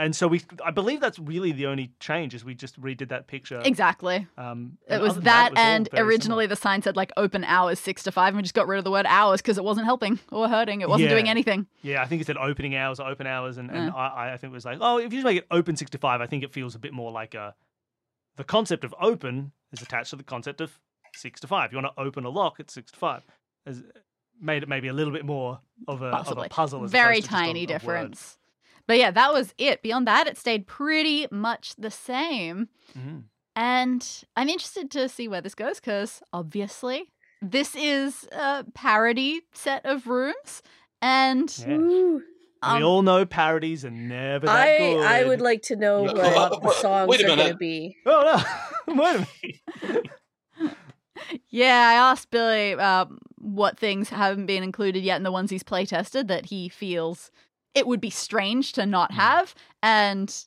[0.04, 3.28] and so we, I believe that's really the only change is we just redid that
[3.28, 3.62] picture.
[3.64, 4.28] Exactly.
[4.38, 7.80] Um, It was than that, it was and originally the sign said like open hours
[7.80, 9.86] six to five, and we just got rid of the word hours because it wasn't
[9.86, 10.82] helping or hurting.
[10.82, 11.68] It wasn't doing anything.
[11.84, 13.94] Yeah, I think it said opening hours, or open hours, and, and Yeah.
[13.96, 15.98] I, I think it was like, oh, if you just make it open six to
[15.98, 17.54] five, I think it feels a bit more like a.
[18.38, 20.80] The concept of open is attached to the concept of
[21.16, 21.72] six to five.
[21.72, 23.24] You want to open a lock, at six to five.
[23.66, 23.84] Has
[24.42, 26.84] made it maybe a little bit more of a, of a puzzle.
[26.84, 28.38] As Very opposed to just a- tiny difference.
[28.92, 29.82] But yeah, that was it.
[29.84, 32.68] Beyond that, it stayed pretty much the same.
[32.94, 33.24] Mhm.
[33.56, 39.86] And I'm interested to see where this goes because obviously this is a parody set
[39.86, 40.62] of rooms.
[41.02, 41.76] And Yeah.
[41.76, 42.24] Ooh.
[42.64, 45.06] And we um, all know parodies are never that I good.
[45.06, 47.96] I would like to know what the songs Wait are going to be.
[48.06, 48.44] Oh
[48.88, 48.94] no!
[49.02, 49.28] Wait a
[49.82, 50.08] minute.
[51.50, 55.64] yeah, I asked Billy um, what things haven't been included yet in the ones he's
[55.64, 57.32] playtested that he feels
[57.74, 59.16] it would be strange to not Mm.
[59.16, 59.56] have.
[59.84, 60.46] And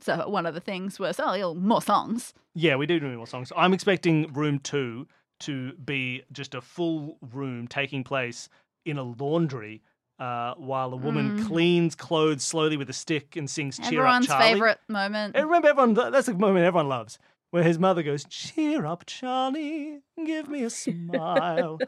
[0.00, 2.32] so one of the things was, oh, you more songs.
[2.54, 3.52] Yeah, we do do more songs.
[3.56, 5.06] I'm expecting Room Two
[5.40, 8.48] to be just a full room taking place
[8.84, 9.82] in a laundry.
[10.18, 11.46] Uh, while a woman Mm.
[11.46, 15.34] cleans clothes slowly with a stick and sings "Cheer Everyone's Up, Charlie." favorite moment.
[15.34, 17.18] And remember, everyone that's the moment everyone loves,
[17.52, 21.78] where his mother goes, "Cheer up, Charlie, give me a smile."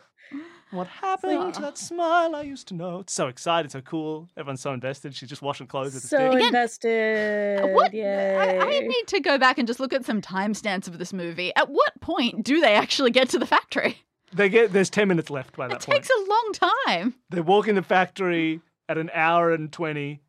[0.73, 3.01] What happened to that smile I used to know?
[3.01, 4.29] It's so excited, so cool.
[4.37, 5.15] Everyone's so invested.
[5.15, 6.33] She's just washing clothes with a So stick.
[6.33, 7.73] Again, invested.
[7.73, 7.95] What?
[7.95, 11.55] I, I need to go back and just look at some timestamps of this movie.
[11.55, 13.99] At what point do they actually get to the factory?
[14.35, 15.99] They get there's ten minutes left by It that point.
[15.99, 16.53] It takes a long
[16.87, 17.15] time.
[17.31, 20.23] They walk in the factory at an hour and twenty.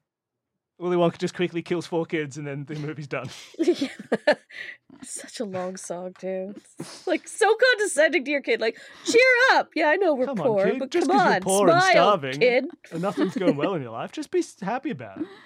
[0.83, 3.29] Willy Wonka just quickly kills four kids, and then the movie's done.
[5.01, 6.53] Such a long song too.
[6.79, 8.61] It's like so condescending to your kid.
[8.61, 9.21] Like, cheer
[9.53, 9.69] up.
[9.75, 10.79] Yeah, I know we're Come on, poor, kid.
[10.79, 12.39] but Just come 'cause you're on, poor and smile, starving.
[12.39, 12.65] kid.
[12.91, 14.11] And nothing's going well in your life.
[14.11, 15.27] Just be happy about it.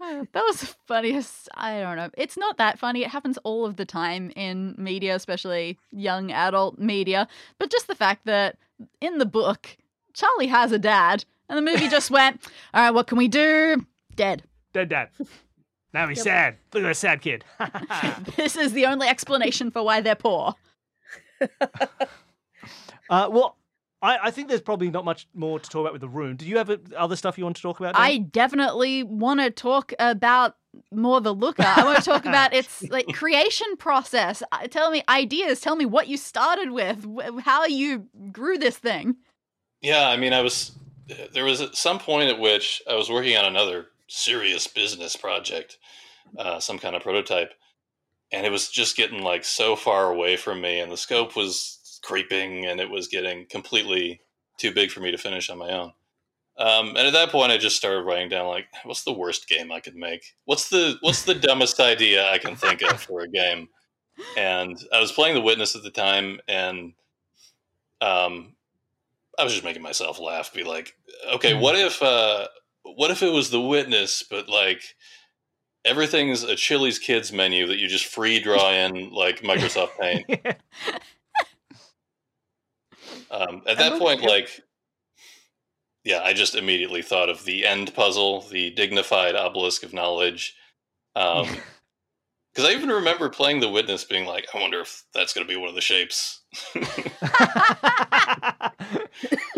[0.00, 1.48] Uh, That was the funniest.
[1.54, 2.10] I don't know.
[2.18, 3.04] It's not that funny.
[3.04, 7.26] It happens all of the time in media, especially young adult media.
[7.58, 8.58] But just the fact that
[9.00, 9.76] in the book,
[10.12, 12.42] Charlie has a dad, and the movie just went,
[12.74, 13.86] all right, what can we do?
[14.16, 14.42] Dead.
[14.74, 15.08] Dead dad.
[15.94, 16.24] Now he's Yep.
[16.24, 16.56] sad.
[16.74, 17.44] Look at that sad kid.
[18.36, 20.54] This is the only explanation for why they're poor.
[23.08, 23.56] uh, well,
[24.02, 26.36] I, I think there's probably not much more to talk about with the room.
[26.36, 27.94] Do you have uh, other stuff you want to talk about?
[27.94, 28.02] Dan?
[28.02, 30.56] I definitely want to talk about
[30.90, 31.62] more the looker.
[31.64, 34.42] I want to talk about its like creation process.
[34.50, 35.60] Uh, Tell me ideas.
[35.60, 37.06] Tell me what you started with,
[37.42, 39.16] how you grew this thing.
[39.80, 40.72] Yeah, I mean, I was
[41.32, 45.78] there was at some point at which I was working on another serious business project,
[46.38, 47.52] uh, some kind of prototype,
[48.32, 52.00] and it was just getting like so far away from me, and the scope was
[52.02, 54.20] creeping, and it was getting completely
[54.58, 55.92] too big for me to finish on my own.
[56.56, 59.72] Um, and at that point, I just started writing down like, what's the worst game
[59.72, 60.34] I could make?
[60.44, 63.68] What's the what's the dumbest idea I can think of for a game?
[64.36, 66.92] And I was playing The Witness at the time, and
[68.00, 68.54] um,
[69.36, 70.54] I was just making myself laugh.
[70.54, 70.94] Be like,
[71.34, 72.46] okay, what if, uh,
[72.84, 74.94] what if it was the witness, but like
[75.84, 80.24] everything's a Chili's kids menu that you just free draw in like Microsoft Paint.
[80.28, 80.52] Yeah.
[83.30, 84.60] Um, at that point, like,
[86.04, 90.54] yeah, I just immediately thought of the end puzzle, the dignified obelisk of knowledge.
[91.16, 91.46] Um,
[92.54, 95.52] because I even remember playing The Witness, being like, I wonder if that's going to
[95.52, 96.42] be one of the shapes.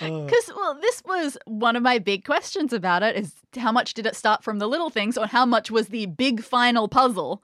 [0.00, 0.24] Oh.
[0.24, 4.06] Because, well, this was one of my big questions about it is how much did
[4.06, 7.42] it start from the little things or how much was the big final puzzle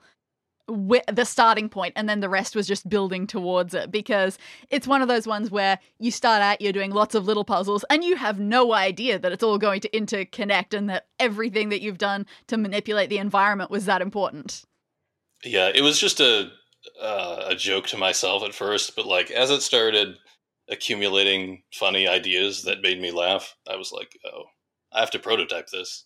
[0.67, 4.37] wi- the starting point and then the rest was just building towards it because
[4.69, 7.85] it's one of those ones where you start out you're doing lots of little puzzles
[7.89, 11.81] and you have no idea that it's all going to interconnect and that everything that
[11.81, 14.63] you've done to manipulate the environment was that important
[15.43, 16.51] Yeah, it was just a
[16.99, 20.17] uh, a joke to myself at first, but like as it started
[20.71, 24.45] accumulating funny ideas that made me laugh, I was like, oh,
[24.91, 26.05] I have to prototype this.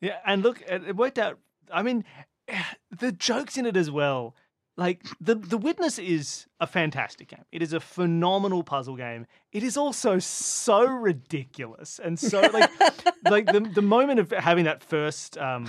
[0.00, 1.38] Yeah, and look, it worked out.
[1.72, 2.04] I mean,
[2.98, 4.34] the jokes in it as well.
[4.78, 7.46] Like the the witness is a fantastic game.
[7.50, 9.26] It is a phenomenal puzzle game.
[9.50, 12.70] It is also so ridiculous and so like
[13.24, 15.66] like the the moment of having that first um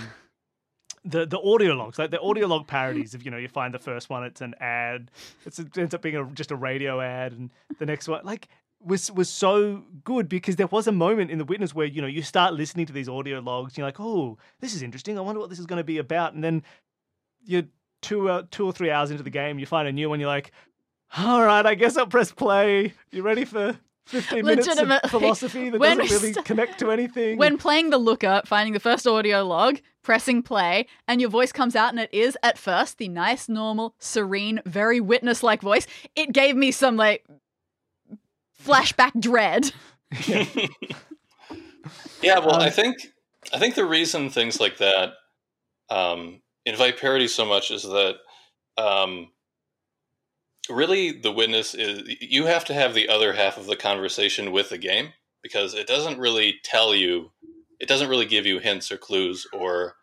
[1.04, 3.78] the the audio logs like the audio log parodies of you know you find the
[3.78, 5.10] first one it's an ad
[5.44, 8.48] it's, it ends up being a, just a radio ad and the next one like
[8.84, 12.08] was was so good because there was a moment in the witness where you know
[12.08, 15.20] you start listening to these audio logs and you're like oh this is interesting i
[15.20, 16.62] wonder what this is going to be about and then
[17.44, 17.64] you're
[18.02, 20.28] two uh, two or three hours into the game you find a new one you're
[20.28, 20.52] like
[21.16, 22.92] all right i guess i'll press play.
[23.10, 27.36] You ready for 15 minutes of philosophy that when doesn't really st- connect to anything
[27.38, 31.76] when playing the Looker, finding the first audio log, pressing play, and your voice comes
[31.76, 36.32] out, and it is at first the nice, normal, serene, very witness like voice, it
[36.32, 37.24] gave me some like
[38.64, 39.72] flashback dread.
[42.22, 42.96] yeah, well, I Um, think
[43.52, 45.12] I think the reason things like that
[45.90, 48.16] um, invite parody so much is that
[48.76, 49.30] um,
[50.68, 54.70] really the witness is you have to have the other half of the conversation with
[54.70, 57.30] the game because it doesn't really tell you,
[57.80, 59.94] it doesn't really give you hints or clues or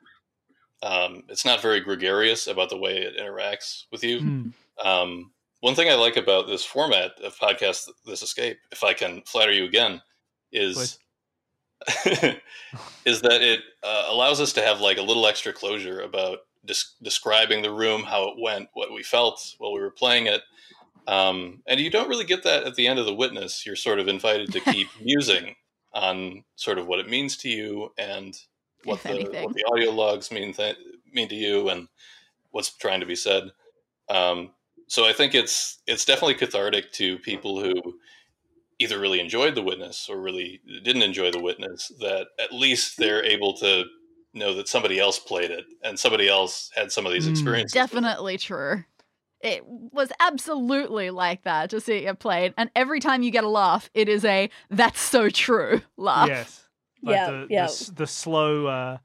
[0.83, 4.19] um, it's not very gregarious about the way it interacts with you.
[4.19, 4.53] Mm.
[4.83, 9.23] Um, one thing I like about this format of podcast, this escape, if I can
[9.25, 10.01] flatter you again,
[10.51, 10.99] is
[12.05, 16.73] is that it uh, allows us to have like a little extra closure about des-
[17.01, 20.41] describing the room, how it went, what we felt while we were playing it.
[21.07, 23.65] Um, and you don't really get that at the end of the witness.
[23.65, 25.55] You're sort of invited to keep musing
[25.93, 28.35] on sort of what it means to you and
[28.83, 30.77] what the what the audio logs mean th-
[31.13, 31.87] mean to you and
[32.51, 33.51] what's trying to be said.
[34.09, 34.51] Um,
[34.87, 37.73] so I think it's it's definitely cathartic to people who
[38.79, 41.91] either really enjoyed the witness or really didn't enjoy the witness.
[41.99, 43.85] That at least they're able to
[44.33, 47.31] know that somebody else played it and somebody else had some of these Mm.
[47.31, 47.73] experiences.
[47.73, 47.79] it.
[47.79, 48.83] Definitely true.
[49.45, 53.47] It was absolutely like that to see it played, and every time you get a
[53.47, 56.29] laugh, it is a "that's so true" laugh.
[56.29, 56.63] Yes.
[57.03, 57.67] Like Yeah, the, yeah.
[57.67, 58.97] The, the slow uh,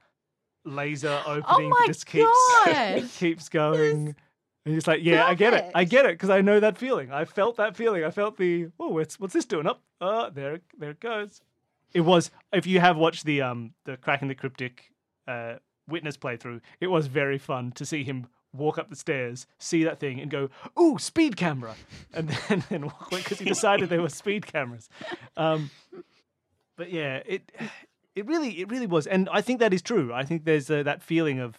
[0.64, 2.26] laser opening my just keeps
[2.64, 3.05] God.
[3.18, 4.16] keeps going.
[4.64, 5.70] And it's like, yeah, I get it.
[5.74, 7.12] I get it because I know that feeling.
[7.12, 8.05] I felt that feeling.
[8.05, 9.66] I felt the oh, what's what's this doing?
[9.66, 11.42] Up, oh, there, there it goes.
[11.92, 12.31] It was.
[12.50, 14.90] If you have watched the um the cracking the cryptic
[15.29, 19.84] uh, witness playthrough, it was very fun to see him walk up the stairs, see
[19.84, 21.74] that thing, and go, "Ooh, speed camera,"
[22.12, 22.28] and
[22.68, 24.88] then walk away because he decided they were speed cameras.
[25.36, 25.70] Um,
[26.76, 27.50] but yeah, it
[28.14, 30.12] it really it really was, and I think that is true.
[30.12, 31.56] I think there's uh, that feeling of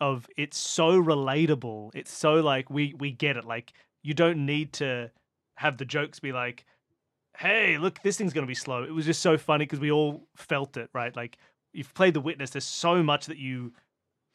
[0.00, 1.90] of it's so relatable.
[1.94, 3.44] It's so like we we get it.
[3.44, 5.10] Like you don't need to
[5.56, 6.64] have the jokes be like,
[7.36, 10.26] "Hey, look, this thing's gonna be slow." It was just so funny because we all
[10.36, 11.14] felt it, right?
[11.14, 11.38] Like
[11.72, 12.50] you've played The Witness.
[12.50, 13.72] There's so much that you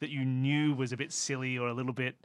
[0.00, 2.16] that you knew was a bit silly or a little bit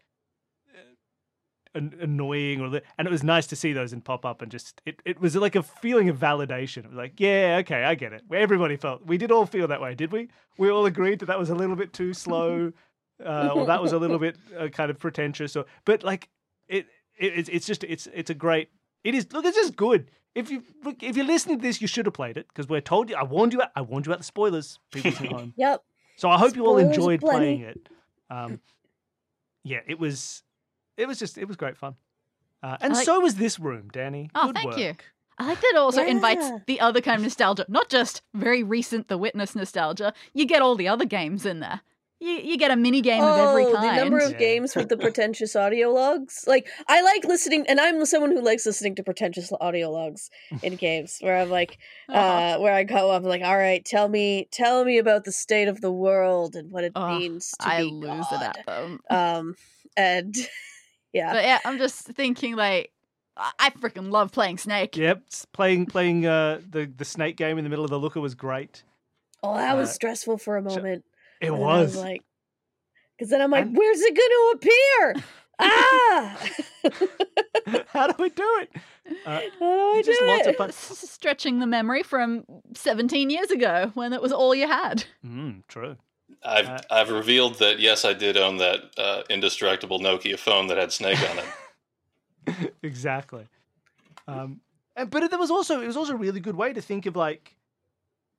[0.76, 4.52] uh, an- annoying or and it was nice to see those and pop up and
[4.52, 6.80] just it, it was like a feeling of validation.
[6.80, 8.24] It was like yeah okay i get it.
[8.34, 10.30] Everybody felt we did all feel that way did we?
[10.58, 12.72] We all agreed that that was a little bit too slow
[13.26, 16.30] uh, or that was a little bit uh, kind of pretentious or but like
[16.68, 16.86] it,
[17.18, 18.70] it it's, it's just it's it's a great
[19.04, 20.12] it is look it's just good.
[20.36, 20.64] If you
[21.02, 23.24] if you're listening to this you should have played it because we're told you i
[23.24, 24.80] warned you i warned you about the spoilers.
[24.92, 25.54] People at home.
[25.58, 25.84] Yep.
[26.16, 27.38] So I hope you all enjoyed aplenty.
[27.58, 27.90] playing it.
[28.30, 28.60] Um,
[29.64, 30.44] yeah, it was,
[30.98, 31.96] it was just, it was great fun.
[32.62, 34.30] Uh, and like- so was this room, Danny.
[34.36, 34.94] Oh, Good thank you.
[35.38, 39.08] I like that it also invites the other kind of nostalgia, not just very recent
[39.08, 40.14] The Witness nostalgia.
[40.34, 41.82] You get all the other games in there.
[42.24, 43.98] You, you get a mini game of every Oh, kind.
[43.98, 44.38] the number of Yeah.
[44.38, 46.46] games with the pretentious audio logs.
[46.48, 50.30] Like I like listening, and I'm someone who likes listening to pretentious audio logs
[50.64, 51.18] in games.
[51.20, 51.78] Where I'm like,
[52.10, 52.20] Uh-huh.
[52.20, 55.68] uh, where I go, I'm like, all right, tell me, tell me about the state
[55.68, 58.42] of the world and what it Oh, means to I be lose God.
[58.42, 59.00] it at them.
[59.10, 59.56] Um,
[59.98, 60.36] and
[61.14, 62.92] yeah, But yeah, I'm just thinking like
[63.36, 64.96] I, I freaking love playing Snake.
[64.96, 68.36] Yep, playing playing uh, the the snake game in the middle of the looker was
[68.36, 68.84] great.
[69.42, 71.04] oh, that was uh, stressful for a moment.
[71.44, 71.96] It And then was.
[71.98, 72.22] like,
[73.18, 75.16] because then I'm like, And- where's it going to appear?
[75.60, 76.38] ah,
[77.90, 78.70] How do we do it?
[79.26, 80.52] Uh, how do I just do lots it?
[80.52, 80.72] of fun.
[80.72, 85.04] Stretching the memory from 17 years ago when it was all you had.
[85.28, 85.98] Mm, true.
[86.42, 90.78] I've Uh, I've revealed that yes, I did own that uh, indestructible Nokia phone that
[90.78, 92.74] had Snake on it.
[92.82, 93.46] exactly.
[94.28, 94.62] Um,
[94.96, 97.18] and, but there was also it was also a really good way to think of
[97.18, 97.58] like w-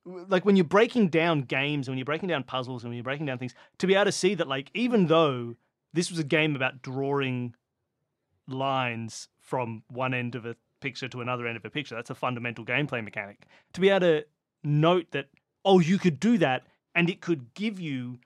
[0.05, 3.03] like when you're breaking down games, and when you're breaking down puzzles, and when you're
[3.03, 5.55] breaking down things, to be able to see that like even though
[5.93, 7.55] this was a game about drawing
[8.47, 12.15] lines from one end of a picture to another end of a picture, that's a
[12.15, 13.45] fundamental gameplay mechanic.
[13.73, 14.25] To be able to
[14.63, 15.27] note that
[15.67, 18.19] oh, you could do that, and it could give you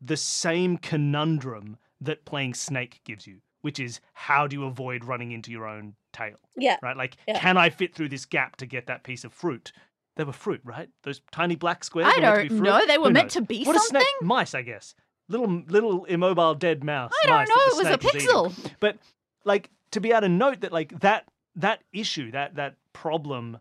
[0.00, 5.32] the same conundrum that playing Snake gives you, which is how do you avoid running
[5.32, 6.96] into your own tail, Yeah, right?
[6.96, 7.38] Like, Yeah.
[7.38, 9.72] can I fit through this gap to get that piece of fruit?
[10.18, 10.88] They were fruit, right?
[11.04, 12.12] Those tiny black squares.
[12.14, 12.64] I were meant to be don't fruit?
[12.68, 12.86] know.
[12.86, 13.32] They were Who meant knows?
[13.34, 14.00] to be What a something.
[14.02, 14.22] snake?
[14.28, 14.94] Mice, I guess.
[15.28, 17.12] Little, little immobile dead mouse.
[17.22, 17.54] I don't mice know.
[17.56, 18.28] It was a snake eating.
[18.28, 18.70] pixel.
[18.80, 18.98] But
[19.44, 21.24] like to be able to note that like that
[21.56, 23.58] that issue that that problem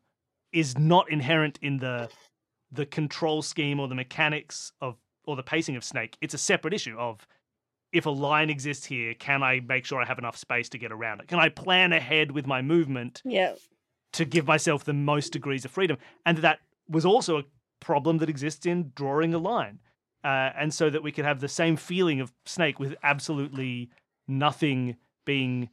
[0.52, 2.10] is not inherent in the
[2.72, 4.96] the control scheme or the mechanics of
[5.26, 6.18] or the pacing of Snake.
[6.22, 7.28] It's a separate issue of
[7.94, 10.92] if a line exists here, can I make sure I have enough space to get
[10.92, 11.28] around it?
[11.28, 13.54] Can I plan ahead with my movement yeah.
[14.14, 15.98] To give myself the most degrees of freedom?
[16.26, 17.44] And that was also a
[17.80, 19.80] problem that exists in drawing a line.
[20.24, 23.90] Uh, and so that we could have the same feeling of Snake with absolutely
[24.28, 25.70] nothing being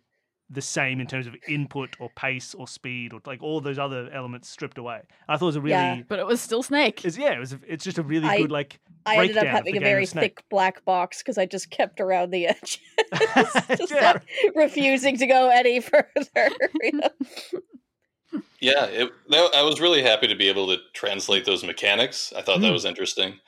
[0.50, 4.10] the same in terms of input or pace or speed or like all those other
[4.12, 5.00] elements stripped away.
[5.26, 6.02] I thought it was a really, Yeah.
[6.06, 7.02] But it was still Snake.
[7.04, 7.54] it's, yeah, it was.
[7.54, 8.78] A, it's just a really I- good like.
[9.06, 12.46] I ended up having a very thick black box because I just kept around the
[12.46, 12.80] edge,
[13.76, 14.12] just Yeah.
[14.12, 14.22] like,
[14.54, 16.50] refusing to go any further.
[16.82, 17.08] you know?
[18.60, 22.32] Yeah, it, that, I was really happy to be able to translate those mechanics.
[22.36, 22.72] I thought that Mm.
[22.72, 23.38] was interesting.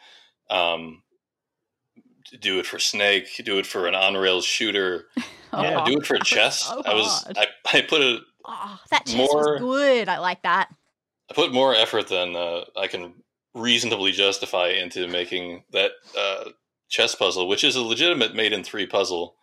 [0.51, 1.03] Um,
[2.41, 5.07] do it for Snake, do it for an on rails shooter,
[5.53, 6.61] Yeah, uh, do it for chess.
[6.67, 7.27] so I was.
[7.37, 8.19] I, I put a
[8.49, 10.09] Oh, that chess More- was good.
[10.09, 10.69] I like that.
[11.31, 13.15] I put more effort than uh, I can
[13.55, 16.51] reasonably justify into making that uh,
[16.89, 19.35] chess puzzle, which is a legitimate mate in three puzzle.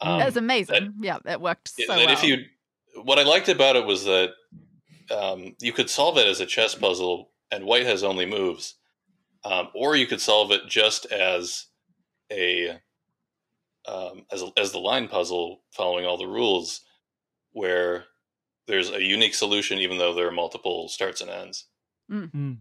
[0.00, 0.94] Um, That was amazing.
[1.00, 2.08] yeah, it worked so that well.
[2.10, 2.38] if you,
[3.04, 4.30] what I liked about it was that
[5.10, 8.76] um, you could solve it as a chess puzzle, and White has only moves,
[9.44, 11.66] um, or you could solve it just as
[12.30, 12.78] a
[13.86, 16.82] um, as as the line puzzle, following all the rules,
[17.52, 18.04] where
[18.66, 21.66] there's a unique solution, even though there are multiple starts and ends.
[22.10, 22.58] Mm.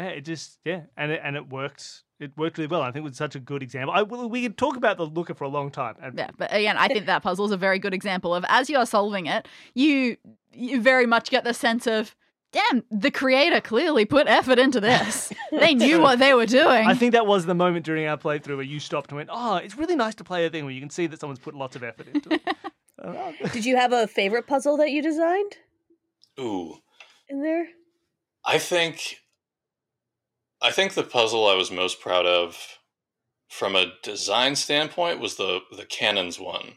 [0.00, 2.04] Yeah, it just yeah, and it and it worked.
[2.18, 2.80] It worked really well.
[2.80, 3.92] I think it was such a good example.
[3.94, 5.96] I well, we could talk about the looker for a long time.
[6.02, 8.70] And Yeah, but again, I think that puzzle is a very good example of as
[8.70, 10.16] you are solving it, you
[10.52, 12.16] you very much get the sense of,
[12.50, 15.32] damn, the creator clearly put effort into this.
[15.50, 16.86] they knew what they were doing.
[16.86, 19.56] I think that was the moment during our playthrough where you stopped and went, "Oh,
[19.56, 21.76] it's really nice to play a thing where you can see that someone's put lots
[21.76, 22.42] of effort into it."
[23.02, 25.56] Uh, Did you have a favorite puzzle that you designed
[26.38, 26.74] Ooh,
[27.30, 27.66] in there?
[28.44, 29.22] I think
[30.62, 32.78] I think the puzzle I was most proud of
[33.48, 36.74] from a design standpoint was the the cannons one.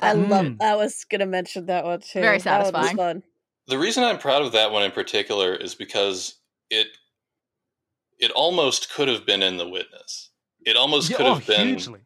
[0.00, 0.46] I love.
[0.46, 0.62] Mm.
[0.62, 2.20] I was gonna mention that one too.
[2.20, 2.96] Very That one was satisfying.
[2.96, 3.22] fun.
[3.66, 6.40] The reason I'm proud of that one in particular is because
[6.70, 6.88] it
[8.18, 10.30] it almost could have been in the witness.
[10.66, 12.00] It almost yeah, could oh, have been hugely.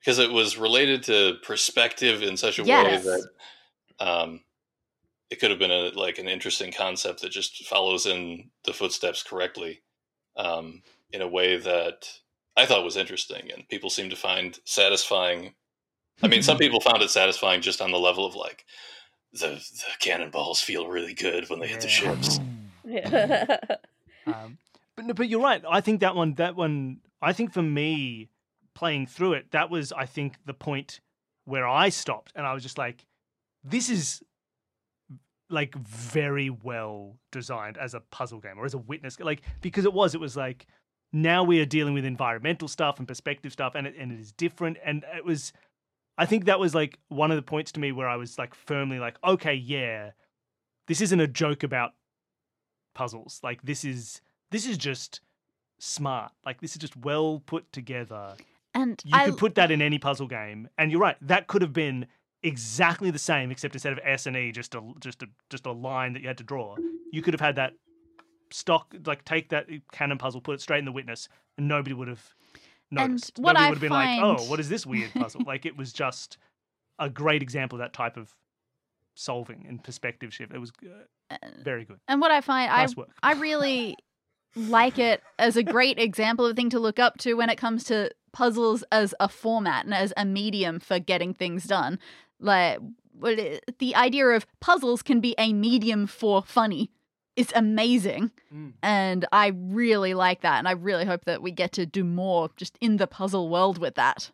[0.00, 3.04] because it was related to perspective in such a Yes.
[3.04, 4.40] way that um,
[5.30, 9.22] it could have been a, like an interesting concept that just follows in the footsteps
[9.22, 9.82] correctly
[10.36, 12.08] um, in a way that
[12.56, 15.54] I thought was interesting and people seem to find satisfying.
[16.22, 18.64] I mean, some people found it satisfying just on the level of like
[19.32, 22.40] the the cannonballs feel really good when they hit the ships.
[22.84, 23.58] Yeah.
[24.24, 24.58] Um,
[24.94, 25.64] but but you're right.
[25.68, 28.28] I think that one, that one, I think for me,
[28.72, 31.00] playing through it, that was, I think, the point
[31.44, 33.04] where I stopped, and I was just like,
[33.64, 34.22] "This is
[35.52, 39.92] like very well designed as a puzzle game or as a witness, like because it
[39.92, 40.66] was, it was like
[41.12, 44.32] now we are dealing with environmental stuff and perspective stuff, and it, and it is
[44.32, 45.52] different, and it was."
[46.18, 48.54] I think that was like one of the points to me where I was like
[48.54, 50.10] firmly like, okay, yeah,
[50.86, 51.92] this isn't a joke about
[52.94, 53.40] puzzles.
[53.42, 55.20] Like this is this is just
[55.78, 56.32] smart.
[56.44, 58.34] Like this is just well put together.
[58.74, 61.16] And You I could put that in any puzzle game, and you're right.
[61.22, 62.06] That could have been
[62.42, 65.72] exactly the same, except instead of S and E, just a just a just a
[65.72, 66.76] line that you had to draw.
[67.10, 67.74] You could have had that
[68.50, 72.08] stock, like take that cannon puzzle, put it straight in the witness, and nobody would
[72.08, 72.34] have
[72.90, 73.38] And noticed.
[73.38, 75.76] what nobody I would have been like, "Oh, what is this weird puzzle?" like it
[75.76, 76.38] was just
[76.98, 78.34] a great example of that type of
[79.14, 80.52] solving and perspective shift.
[80.52, 80.72] It was
[81.30, 81.98] uh, very good.
[82.08, 83.08] and what I find I work.
[83.22, 83.96] I really
[84.54, 87.56] like it as a great example of a thing to look up to when it
[87.56, 91.98] comes to puzzles as a format and as a medium for getting things done.
[92.42, 92.80] Like
[93.78, 96.90] the idea of puzzles can be a medium for funny
[97.36, 98.30] is amazing.
[98.54, 98.72] Mm.
[98.82, 100.58] And I really like that.
[100.58, 103.78] And I really hope that we get to do more just in the puzzle world
[103.78, 104.30] with that.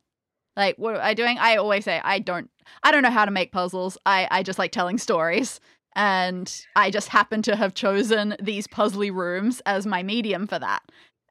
[0.56, 1.38] Like what am I doing?
[1.38, 2.50] I always say I don't
[2.82, 3.96] I don't know how to make puzzles.
[4.04, 5.61] I, I just like telling stories.
[5.94, 10.82] And I just happen to have chosen these puzzly rooms as my medium for that.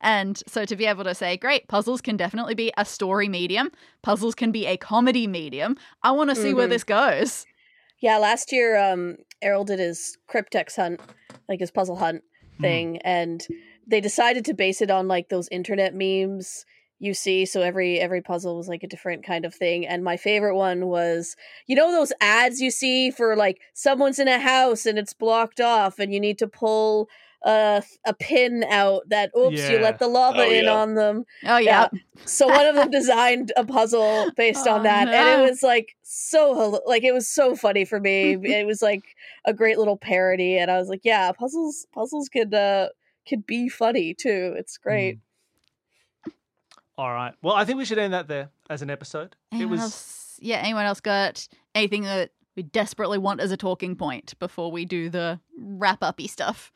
[0.01, 3.71] And so to be able to say, great, puzzles can definitely be a story medium,
[4.03, 5.77] puzzles can be a comedy medium.
[6.03, 6.71] I want to see where Mhm.
[6.71, 7.45] this goes.
[7.99, 11.01] Yeah, last year, um, Errol did his Cryptex hunt,
[11.49, 12.23] like his puzzle hunt
[12.57, 12.61] Hmm.
[12.61, 13.45] thing, and
[13.87, 16.65] they decided to base it on like those internet memes
[16.99, 17.45] you see.
[17.45, 19.85] So every every puzzle was like a different kind of thing.
[19.85, 21.35] And my favorite one was,
[21.67, 25.59] you know, those ads you see for like someone's in a house and it's blocked
[25.59, 27.07] off, and you need to pull
[27.43, 30.73] a a pin out that oops you let the lava Oh, in yeah.
[30.73, 31.87] on them Oh, yeah.
[32.25, 35.95] so one of them designed a puzzle based Oh, on that and it was like
[36.01, 39.03] so like it was so funny for me it was like
[39.45, 42.89] a great little parody and i was like yeah puzzles puzzles could uh
[43.29, 46.31] could be funny too it's great Mm.
[46.97, 47.33] All right.
[47.43, 49.35] Well, I think we should end that there as an episode.
[49.51, 50.39] Anyone it was else?
[50.41, 54.83] Yeah, anyone else got anything that we desperately want as a talking point before we
[54.83, 56.71] do the wrap uppy stuff?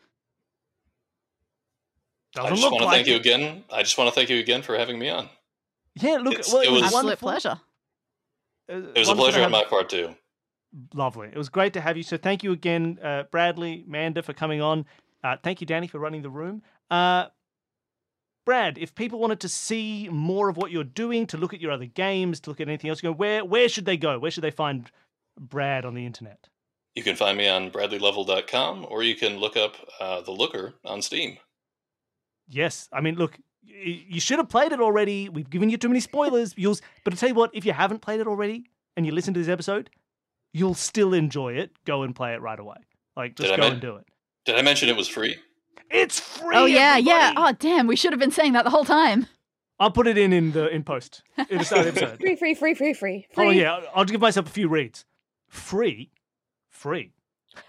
[2.35, 3.63] I doesn't just look want to like thank you again.
[3.71, 5.29] I just want to thank you again for having me on.
[5.95, 7.59] Yeah, look, It's- well, it, it was, was- Absolute pleasure.
[8.69, 10.15] It was a pleasure on my part too.
[10.93, 11.27] Lovely.
[11.27, 12.03] It was great to have you.
[12.03, 14.85] So thank you again, uh, Bradley, Manda, for coming on.
[15.21, 16.61] Uh, thank you, Danny, for running the room.
[16.89, 17.25] Uh,
[18.45, 21.71] Brad, if people wanted to see more of what you're doing, to look at your
[21.71, 24.17] other games, to look at anything else, go where where should they go?
[24.17, 24.89] Where should they find
[25.37, 26.47] Brad on the internet?
[26.95, 31.01] You can find me on bradleylevel.com or you can look up uh, The Looker on
[31.01, 31.37] Steam.
[32.51, 35.29] Yes, I mean, look, you should have played it already.
[35.29, 36.53] We've given you too many spoilers.
[36.57, 38.65] You'll, but I tell you what, if you haven't played it already
[38.97, 39.89] and you listen to this episode,
[40.53, 41.71] you'll still enjoy it.
[41.85, 42.77] Go and play it right away.
[43.15, 44.05] Like, just Did I go men- and do it.
[44.45, 45.37] Did I mention it was free?
[45.89, 46.55] It's free.
[46.55, 47.33] Oh yeah, yeah.
[47.35, 49.27] Oh damn, we should have been saying that the whole time.
[49.79, 51.23] I'll put it in in the in post.
[51.49, 52.19] In the start episode.
[52.19, 54.67] free free free free free oh, free Oh yeah, I'll- I'll give myself a few
[54.69, 55.05] reads.
[55.47, 56.11] Free,
[56.69, 57.11] free,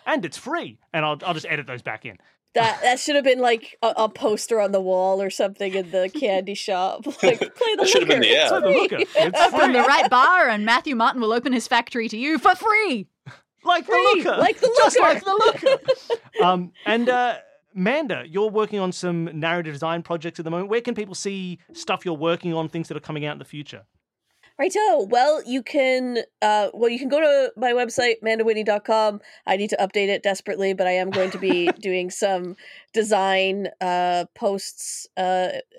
[0.07, 0.79] and it's free.
[0.93, 2.19] And I'll I'll just edit those back in.
[2.55, 5.91] That that should have been like a, a poster on the wall or something in
[5.91, 8.49] the candy shop like play the That should have been looker, the it's ad.
[8.49, 8.81] So the free.
[8.81, 12.39] looker, it's Open the right bar, and Matthew Martin will open his factory to you
[12.39, 13.07] for free.
[13.65, 16.45] like the looker, like the looker, just like the looker.
[16.45, 17.37] um, and uh,
[17.75, 20.69] Manda, you're working on some narrative design projects at the moment.
[20.69, 23.45] Where can people see stuff you're working on, things that are coming out in the
[23.45, 23.85] future?
[24.59, 25.05] Righto.
[25.05, 29.21] Well, you can uh well you can go to my website, mandawhitney.com.
[29.47, 32.57] I need to update it desperately, but I am going to be doing some
[32.93, 35.21] design uh posts uh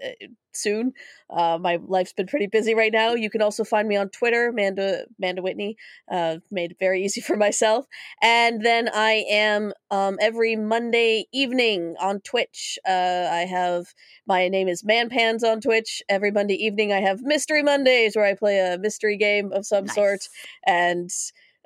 [0.03, 0.93] uh, soon.
[1.29, 3.13] Uh my life's been pretty busy right now.
[3.13, 5.77] You can also find me on Twitter, Manda Manda Whitney.
[6.11, 7.85] Uh made it very easy for myself.
[8.21, 12.77] And then I am um every Monday evening on Twitch.
[12.87, 13.93] Uh I have
[14.27, 16.01] my name is Manpans on Twitch.
[16.09, 19.85] Every Monday evening, I have Mystery Mondays where I play a mystery game of some
[19.85, 19.95] Nice.
[19.95, 20.29] sort
[20.65, 21.09] and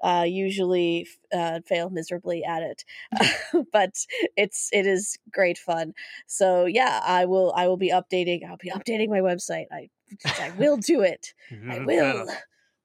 [0.04, 2.86] uh, usually uh, fail miserably at it.
[3.72, 3.96] but
[4.36, 5.94] it's it is great fun.
[6.28, 8.46] So yeah, I will I will be updating.
[8.48, 9.66] I'll be updating my website.
[9.72, 9.90] I
[10.40, 11.34] I will do it.
[11.70, 12.28] I will.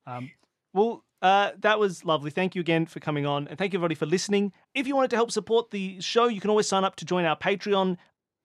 [0.06, 0.30] Um,
[0.74, 2.30] well, uh, that was lovely.
[2.30, 4.52] Thank you again for coming on, and thank you everybody for listening.
[4.74, 7.24] If you wanted to help support the show, you can always sign up to join
[7.24, 7.96] our Patreon.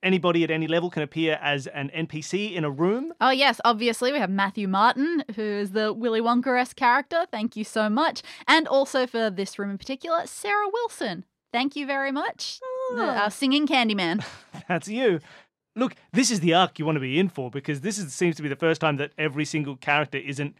[0.04, 3.14] Anybody at any level can appear as an NPC in a room.
[3.20, 7.26] Oh yes, obviously we have Matthew Martin, who is the Willy Wonka-esque character.
[7.32, 11.26] Thank you so much, and also for this room in particular, Sarah Wilson.
[11.52, 12.60] Thank you very much.
[12.96, 13.24] The- Ah.
[13.24, 14.24] our singing Candyman.
[14.70, 15.20] That's you.
[15.76, 18.36] Look, this is the arc you want to be in for because this is, seems
[18.38, 20.56] to be the first time that every single character isn't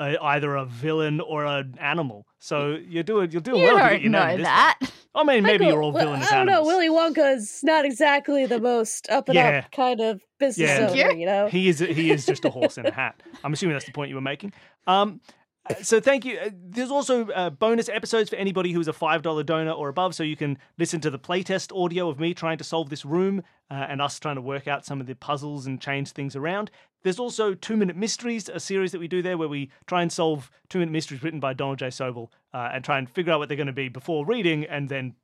[0.00, 2.26] uh, either a villain or an animal.
[2.40, 3.76] So you're doing you're doing You well.
[3.76, 4.76] to don't get your know name that.
[4.80, 4.90] time.
[5.14, 6.68] I mean, maybe Michael, you're all well, villainous I don't animals.
[6.68, 6.76] know.
[6.76, 9.62] Willy Wonka's not exactly the most up and Yeah.
[9.64, 11.06] up kind of business Yeah.
[11.06, 11.46] owner, you know.
[11.48, 13.22] He is he is just a horse in a hat.
[13.44, 14.52] I'm assuming that's the point you were making.
[14.86, 15.20] Um,
[15.68, 16.38] Uh, so thank you.
[16.38, 19.88] Uh, There's also uh, bonus episodes for anybody who is a five dollar donor or
[19.88, 23.04] above, so you can listen to the playtest audio of me trying to solve this
[23.04, 26.34] room uh, and us trying to work out some of the puzzles and change things
[26.34, 26.70] around.
[27.02, 30.10] There's also Two Minute Mysteries, a series that we do there where we try and
[30.12, 31.88] solve two minute mysteries written by Donald J.
[31.88, 34.88] Sobol uh, and try and figure out what they're going to be before reading, and
[34.88, 35.14] then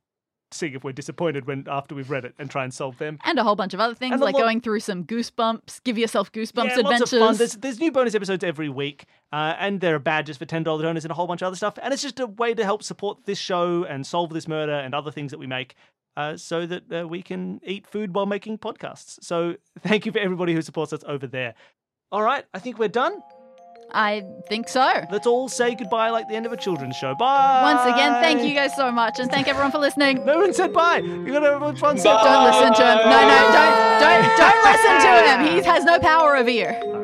[0.51, 3.19] seeing if we're disappointed when after we've read it and try and solve them.
[3.25, 6.31] And a whole bunch of other things like lot- going through some goosebumps, give yourself
[6.31, 6.99] goosebumps yeah, adventures.
[6.99, 7.35] lots of fun.
[7.37, 10.83] There's, there's new bonus episodes every week, uh, and there are badges for ten dollar
[10.83, 11.77] donors and a whole bunch of other stuff.
[11.81, 14.93] And it's just a way to help support this show and solve this murder and
[14.95, 15.75] other things that we make,
[16.15, 19.19] uh, so that uh, we can eat food while making podcasts.
[19.21, 21.55] So thank you for everybody who supports us over there.
[22.11, 23.21] All right, I think we're done.
[23.91, 24.91] I think so.
[25.09, 27.15] Let's all say goodbye like the end of a children's show.
[27.15, 27.73] Bye.
[27.73, 30.25] Once again, thank you guys so much, and thank everyone for listening.
[30.25, 30.97] No one said bye.
[30.97, 31.95] You got everyone's fun.
[31.95, 32.97] Don't listen to him.
[32.97, 35.55] No, no, don't, don't, don't listen to him.
[35.55, 36.96] He has no power over you.